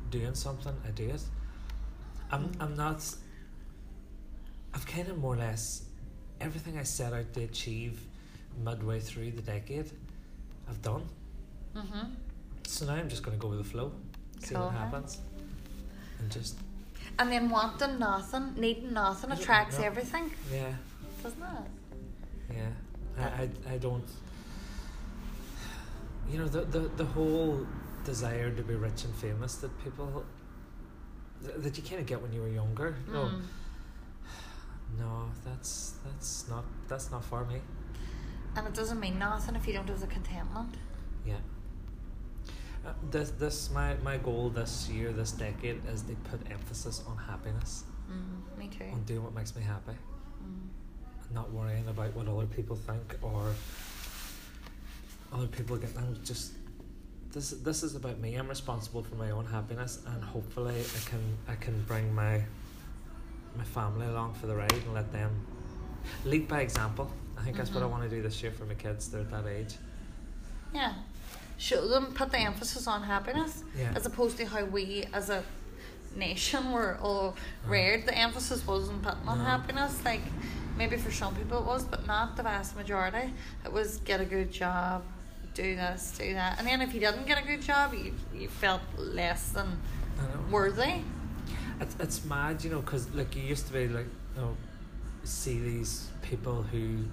doing 0.10 0.36
something 0.36 0.74
I 0.86 0.92
do 0.92 1.10
it. 1.10 1.22
I'm 2.32 2.46
Mm. 2.50 2.62
I'm 2.62 2.76
not 2.76 3.04
I've 4.74 4.86
kind 4.86 5.08
of 5.10 5.18
more 5.18 5.34
or 5.34 5.38
less 5.38 5.84
everything 6.42 6.78
I 6.78 6.84
set 6.84 7.14
out 7.14 7.34
to 7.34 7.44
achieve 7.44 8.00
midway 8.64 9.00
through 9.00 9.32
the 9.32 9.42
decade, 9.42 9.90
I've 10.70 10.82
done. 10.82 11.04
Mm-hmm. 11.76 12.08
So 12.66 12.86
now 12.86 12.94
I'm 12.94 13.10
just 13.10 13.24
going 13.24 13.38
to 13.38 13.42
go 13.42 13.50
with 13.50 13.60
the 13.60 13.70
flow, 13.70 13.92
see 14.40 14.56
what 14.56 14.62
Cool. 14.62 14.70
happens, 14.72 15.20
and 16.20 16.30
just 16.32 16.58
And 17.18 17.32
then 17.32 17.50
wanting 17.50 18.00
nothing, 18.00 18.54
needing 18.58 18.94
nothing 18.94 19.32
attracts 19.32 19.78
know. 19.80 19.86
everything, 19.86 20.32
yeah, 20.54 20.74
doesn't 21.24 21.42
it? 21.42 22.56
yeah. 22.56 22.70
I, 23.20 23.44
I, 23.44 23.74
I 23.74 23.78
don't. 23.78 24.06
You 26.32 26.38
know 26.40 26.48
the, 26.48 26.62
the 26.62 26.80
the 26.96 27.06
whole 27.06 27.66
desire 28.06 28.52
to 28.52 28.62
be 28.62 28.76
rich 28.76 29.04
and 29.04 29.14
famous 29.16 29.56
that 29.58 29.72
people 29.84 30.24
that 31.42 31.76
you 31.78 31.84
kind 31.84 32.00
of 32.02 32.06
get 32.06 32.22
when 32.22 32.32
you 32.32 32.42
were 32.42 32.50
younger. 32.50 32.96
No, 33.12 33.26
Mm. 33.26 33.42
No, 34.98 35.30
that's 35.46 35.96
that's 36.06 36.48
not 36.50 36.66
that's 36.88 37.12
not 37.12 37.24
for 37.24 37.46
me. 37.46 37.62
And 38.56 38.68
it 38.68 38.74
doesn't 38.74 39.00
mean 39.00 39.20
nothing 39.20 39.56
if 39.56 39.68
you 39.68 39.74
don't 39.74 39.88
have 39.88 40.00
the 40.00 40.08
contentment. 40.08 40.76
Yeah. 41.26 41.36
Uh, 42.86 42.94
this 43.12 43.32
this 43.32 43.70
my 43.72 43.96
my 44.04 44.18
goal 44.18 44.50
this 44.50 44.90
year 44.90 45.12
this 45.12 45.32
decade 45.34 45.82
is 45.88 46.02
to 46.04 46.16
put 46.32 46.40
emphasis 46.50 47.04
on 47.08 47.18
happiness 47.18 47.84
Mm, 48.10 48.58
me 48.58 48.68
too. 48.70 48.86
on 48.94 49.04
doing 49.04 49.22
what 49.24 49.36
makes 49.36 49.54
me 49.56 49.62
happy 49.62 49.92
Mm. 50.42 50.70
not 51.36 51.52
worrying 51.52 51.88
about 51.90 52.16
what 52.16 52.28
other 52.30 52.48
people 52.48 52.76
think 52.78 53.18
or 53.22 53.54
other 55.34 55.48
people 55.48 55.76
get 55.78 55.92
I'm 55.98 56.16
just 56.24 56.54
this 57.34 57.50
this 57.52 57.84
is 57.84 57.96
about 57.96 58.18
me 58.20 58.36
I'm 58.36 58.48
responsible 58.48 59.04
for 59.04 59.16
my 59.16 59.32
own 59.32 59.46
happiness 59.46 60.00
and 60.08 60.24
hopefully 60.24 60.80
I 60.80 61.10
can 61.10 61.38
I 61.50 61.56
can 61.56 61.84
bring 61.84 62.16
my 62.16 62.42
my 63.58 63.64
family 63.64 64.06
along 64.08 64.34
for 64.36 64.48
the 64.48 64.56
ride 64.56 64.72
and 64.74 64.94
let 64.94 65.12
them 65.12 65.32
lead 66.26 66.48
by 66.48 66.62
example 66.62 67.12
I 67.38 67.44
think 67.44 67.58
that's 67.58 67.72
what 67.74 67.84
I 67.84 67.88
Mhm. 67.88 67.92
want 67.92 68.04
to 68.04 68.10
do 68.10 68.22
this 68.22 68.42
year 68.44 68.52
for 68.52 68.66
my 68.66 68.74
kids 68.76 69.10
they're 69.10 69.22
at 69.22 69.32
that 69.32 69.46
age 69.48 69.76
Yeah. 70.74 70.94
Show 71.58 71.88
them, 71.88 72.14
put 72.14 72.32
the 72.32 72.38
emphasis 72.40 72.88
on 72.88 73.04
happiness 73.04 73.64
yeah 73.78 73.92
as 73.96 74.06
opposed 74.06 74.38
to 74.38 74.46
how 74.46 74.64
we 74.66 75.06
as 75.14 75.30
a 75.30 75.44
nation 76.16 76.72
were 76.72 76.98
all 77.02 77.30
Uh-huh. 77.30 77.72
reared. 77.72 78.06
The 78.06 78.18
emphasis 78.18 78.66
wasn't 78.66 79.02
putting 79.04 79.28
on 79.28 79.38
No. 79.40 79.44
happiness. 79.46 80.04
Like 80.06 80.22
maybe 80.78 80.98
for 80.98 81.12
some 81.12 81.36
people 81.36 81.60
it 81.60 81.66
was, 81.66 81.84
but 81.84 82.08
not 82.08 82.36
the 82.38 82.44
vast 82.44 82.76
majority. 82.76 83.34
It 83.66 83.72
was 83.72 83.98
get 84.06 84.20
a 84.22 84.26
good 84.26 84.52
job, 84.52 85.04
do 85.54 85.76
this, 85.76 86.16
do 86.18 86.34
that. 86.34 86.58
And 86.60 86.68
then 86.68 86.82
if 86.82 86.94
you 86.94 87.00
didn't 87.00 87.26
get 87.26 87.38
a 87.38 87.46
good 87.46 87.62
job, 87.62 87.94
you, 87.94 88.14
you 88.34 88.48
felt 88.48 88.82
less 88.98 89.50
than 89.50 89.80
worthy. 90.50 91.02
It's, 91.80 91.96
it's 92.00 92.26
mad, 92.26 92.64
you 92.64 92.70
know, 92.70 92.82
because 92.82 93.14
like 93.14 93.36
you 93.36 93.44
used 93.44 93.68
to 93.68 93.74
be 93.74 93.88
like, 93.88 94.08
you 94.36 94.42
know, 94.42 94.58
see 95.24 95.60
these 95.60 96.10
people 96.22 96.64
who 96.64 97.06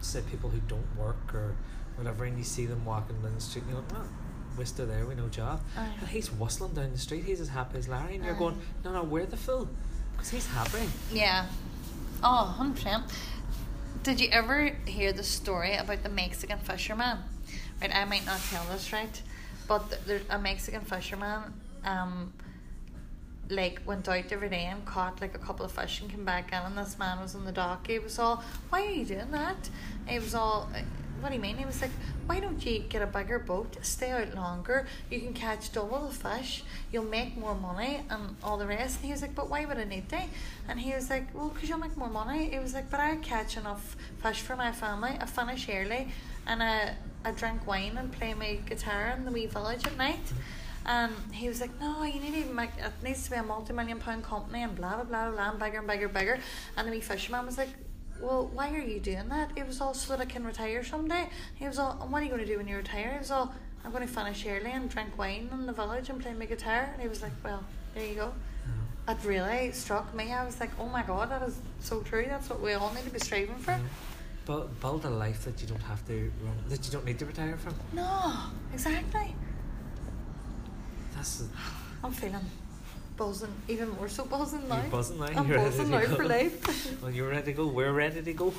say 0.00 0.22
people 0.30 0.50
who 0.50 0.60
don't 0.68 0.96
work 0.96 1.34
or 1.34 1.54
whatever, 1.96 2.24
and 2.24 2.36
you 2.38 2.44
see 2.44 2.66
them 2.66 2.84
walking 2.84 3.20
down 3.22 3.34
the 3.34 3.40
street, 3.40 3.62
and 3.62 3.72
you're 3.72 3.80
like, 3.80 3.92
well, 3.92 4.08
we're 4.56 4.64
still 4.64 4.86
there, 4.86 5.06
we 5.06 5.14
no 5.14 5.28
job. 5.28 5.60
Aye. 5.76 5.88
And 6.00 6.08
he's 6.08 6.30
whistling 6.30 6.74
down 6.74 6.92
the 6.92 6.98
street, 6.98 7.24
he's 7.24 7.40
as 7.40 7.48
happy 7.48 7.78
as 7.78 7.88
Larry, 7.88 8.16
and 8.16 8.24
you're 8.24 8.34
Aye. 8.34 8.38
going, 8.38 8.58
no, 8.84 8.92
no, 8.92 9.02
we're 9.02 9.26
the 9.26 9.36
fool, 9.36 9.68
because 10.12 10.30
he's 10.30 10.46
happy. 10.46 10.88
Yeah. 11.12 11.46
Oh, 12.22 12.56
100%. 12.58 13.02
Did 14.02 14.20
you 14.20 14.28
ever 14.30 14.76
hear 14.86 15.12
the 15.12 15.22
story 15.22 15.74
about 15.76 16.02
the 16.02 16.08
Mexican 16.08 16.58
fisherman? 16.58 17.18
Right, 17.80 17.94
I 17.94 18.04
might 18.04 18.26
not 18.26 18.40
tell 18.50 18.64
this 18.70 18.92
right, 18.92 19.22
but 19.66 19.98
there's 20.06 20.22
a 20.30 20.38
Mexican 20.38 20.82
fisherman 20.82 21.54
um, 21.84 22.32
like 23.50 23.80
went 23.84 24.08
out 24.08 24.32
every 24.32 24.48
day 24.48 24.64
and 24.64 24.84
caught 24.84 25.20
like 25.20 25.34
a 25.34 25.38
couple 25.38 25.64
of 25.64 25.72
fish 25.72 26.00
and 26.00 26.10
came 26.10 26.24
back 26.24 26.52
in 26.52 26.58
and 26.58 26.76
this 26.76 26.98
man 26.98 27.20
was 27.20 27.34
in 27.34 27.44
the 27.44 27.52
dock. 27.52 27.86
He 27.86 27.98
was 27.98 28.18
all, 28.18 28.42
Why 28.70 28.82
are 28.82 28.90
you 28.90 29.04
doing 29.04 29.30
that? 29.32 29.68
He 30.06 30.18
was 30.18 30.34
all 30.34 30.68
uh, 30.74 30.80
what 31.24 31.30
do 31.30 31.36
you 31.36 31.40
mean? 31.40 31.56
He 31.56 31.64
was 31.64 31.80
like, 31.80 31.90
Why 32.26 32.38
don't 32.38 32.64
you 32.66 32.80
get 32.80 33.00
a 33.00 33.06
bigger 33.06 33.38
boat, 33.38 33.78
stay 33.80 34.10
out 34.10 34.34
longer, 34.34 34.86
you 35.10 35.20
can 35.20 35.32
catch 35.32 35.72
double 35.72 36.06
the 36.06 36.12
fish, 36.12 36.62
you'll 36.92 37.04
make 37.04 37.34
more 37.36 37.54
money 37.54 38.02
and 38.10 38.36
all 38.42 38.58
the 38.58 38.66
rest. 38.66 38.96
And 38.96 39.06
he 39.06 39.12
was 39.12 39.22
like, 39.22 39.34
But 39.34 39.48
why 39.48 39.64
would 39.64 39.78
I 39.78 39.84
need 39.84 40.08
that 40.10 40.28
And 40.68 40.78
he 40.78 40.92
was 40.94 41.08
like, 41.08 41.34
Well, 41.34 41.48
because 41.48 41.68
you'll 41.68 41.78
make 41.78 41.96
more 41.96 42.10
money. 42.10 42.50
He 42.50 42.58
was 42.58 42.74
like, 42.74 42.90
But 42.90 43.00
I 43.00 43.16
catch 43.16 43.56
enough 43.56 43.96
fish 44.22 44.40
for 44.40 44.54
my 44.54 44.72
family, 44.72 45.16
I 45.18 45.24
finish 45.24 45.66
early 45.68 46.08
and 46.46 46.62
I, 46.62 46.94
I 47.24 47.30
drink 47.30 47.66
wine 47.66 47.96
and 47.96 48.12
play 48.12 48.34
my 48.34 48.58
guitar 48.66 49.14
in 49.16 49.24
the 49.24 49.30
wee 49.30 49.46
village 49.46 49.86
at 49.86 49.96
night. 49.96 50.32
And 50.86 51.14
he 51.32 51.48
was 51.48 51.60
like, 51.60 51.78
No, 51.80 52.02
you 52.04 52.20
need 52.20 52.46
to 52.46 52.52
make 52.52 52.70
it 52.78 52.92
needs 53.02 53.24
to 53.24 53.30
be 53.30 53.36
a 53.36 53.42
multi 53.42 53.72
million 53.72 53.98
pound 53.98 54.24
company 54.24 54.62
and 54.62 54.74
blah 54.74 54.96
blah 54.96 55.04
blah 55.04 55.30
blah 55.30 55.50
and 55.50 55.58
bigger 55.58 55.78
and 55.78 55.86
bigger, 55.86 56.08
bigger. 56.08 56.38
And 56.76 56.86
the 56.86 56.92
wee 56.92 57.00
fisherman 57.00 57.46
was 57.46 57.56
like, 57.58 57.70
Well, 58.20 58.50
why 58.52 58.70
are 58.74 58.78
you 58.78 59.00
doing 59.00 59.28
that? 59.30 59.50
It 59.56 59.66
was 59.66 59.80
all 59.80 59.94
so 59.94 60.14
that 60.16 60.20
I 60.20 60.26
can 60.26 60.44
retire 60.44 60.84
someday. 60.84 61.28
He 61.54 61.66
was 61.66 61.78
all, 61.78 61.98
And 62.02 62.12
what 62.12 62.20
are 62.22 62.24
you 62.24 62.30
gonna 62.30 62.46
do 62.46 62.58
when 62.58 62.68
you 62.68 62.76
retire? 62.76 63.12
He 63.12 63.18
was 63.18 63.30
all, 63.30 63.54
I'm 63.84 63.92
gonna 63.92 64.06
finish 64.06 64.44
early 64.46 64.72
and 64.72 64.90
drink 64.90 65.16
wine 65.16 65.48
in 65.52 65.66
the 65.66 65.72
village 65.72 66.10
and 66.10 66.20
play 66.20 66.34
my 66.34 66.44
guitar 66.44 66.90
and 66.92 67.00
he 67.00 67.08
was 67.08 67.22
like, 67.22 67.32
Well, 67.42 67.64
there 67.94 68.06
you 68.06 68.14
go. 68.16 68.32
It 69.06 69.18
really 69.24 69.70
struck 69.72 70.14
me. 70.14 70.32
I 70.32 70.44
was 70.44 70.60
like, 70.60 70.70
Oh 70.78 70.86
my 70.88 71.02
god, 71.02 71.30
that 71.30 71.42
is 71.42 71.56
so 71.80 72.00
true. 72.00 72.26
That's 72.28 72.50
what 72.50 72.60
we 72.60 72.74
all 72.74 72.92
need 72.92 73.04
to 73.04 73.10
be 73.10 73.20
striving 73.20 73.56
for. 73.56 73.78
But 74.46 74.78
build 74.80 75.06
a 75.06 75.10
life 75.10 75.44
that 75.46 75.62
you 75.62 75.66
don't 75.66 75.82
have 75.82 76.06
to 76.08 76.30
run, 76.42 76.56
that 76.68 76.84
you 76.84 76.92
don't 76.92 77.06
need 77.06 77.18
to 77.20 77.24
retire 77.24 77.56
from. 77.56 77.74
No, 77.94 78.34
exactly. 78.74 79.34
I'm 82.02 82.12
feeling 82.12 82.40
buzzing, 83.16 83.52
even 83.68 83.88
more 83.90 84.08
so 84.08 84.24
buzzing 84.24 84.68
now. 84.68 84.80
you're 84.80 84.90
buzzing 84.90 85.18
now. 85.18 85.26
I'm 85.26 85.46
you're 85.48 85.56
ready 85.58 85.70
buzzing 85.70 85.84
to 85.86 85.90
now 86.00 86.06
go. 86.06 86.16
for 86.16 86.24
life. 86.26 86.56
well, 87.02 87.10
you're 87.10 87.28
ready 87.30 87.44
to 87.46 87.52
go. 87.52 87.66
We're 87.68 87.92
ready 87.92 88.22
to 88.22 88.32
go. 88.32 88.52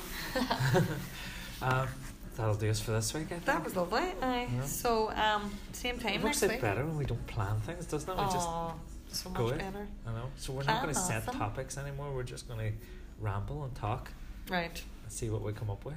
um, 1.62 1.88
that'll 2.36 2.54
do 2.54 2.70
us 2.70 2.80
for 2.80 2.92
this 2.92 3.12
week. 3.14 3.26
I 3.26 3.28
think. 3.34 3.44
that 3.44 3.64
was 3.64 3.76
lovely. 3.76 4.00
Aye. 4.22 4.48
Yeah. 4.54 4.62
So, 4.64 5.10
um, 5.12 5.50
same 5.72 5.96
It 5.96 6.00
time 6.00 6.22
works 6.22 6.42
next 6.42 6.54
week. 6.54 6.60
better 6.62 6.84
when 6.84 6.96
we 6.96 7.04
don't 7.04 7.26
plan 7.26 7.60
things, 7.60 7.86
doesn't 7.86 8.08
it? 8.10 8.16
We 8.16 8.24
just 8.32 8.48
Aw, 8.48 8.72
so 9.12 9.30
go 9.30 9.44
much 9.44 9.52
it. 9.54 9.58
better. 9.58 9.86
I 10.06 10.12
know. 10.12 10.26
So 10.36 10.52
we're 10.52 10.64
not 10.64 10.82
going 10.82 10.94
to 10.94 11.00
set 11.00 11.26
topics 11.32 11.76
anymore. 11.78 12.12
We're 12.14 12.22
just 12.22 12.48
going 12.48 12.60
to 12.60 12.72
ramble 13.20 13.64
and 13.64 13.74
talk 13.74 14.10
Right. 14.50 14.82
and 15.04 15.12
see 15.12 15.30
what 15.30 15.42
we 15.42 15.52
come 15.52 15.70
up 15.70 15.84
with. 15.84 15.94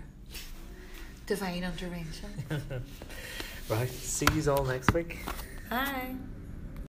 Divine 1.26 1.64
intervention. 1.64 2.30
right. 3.70 3.90
See 3.90 4.28
you 4.36 4.52
all 4.52 4.66
next 4.66 4.94
week. 4.94 5.20
Hi. 5.70 6.16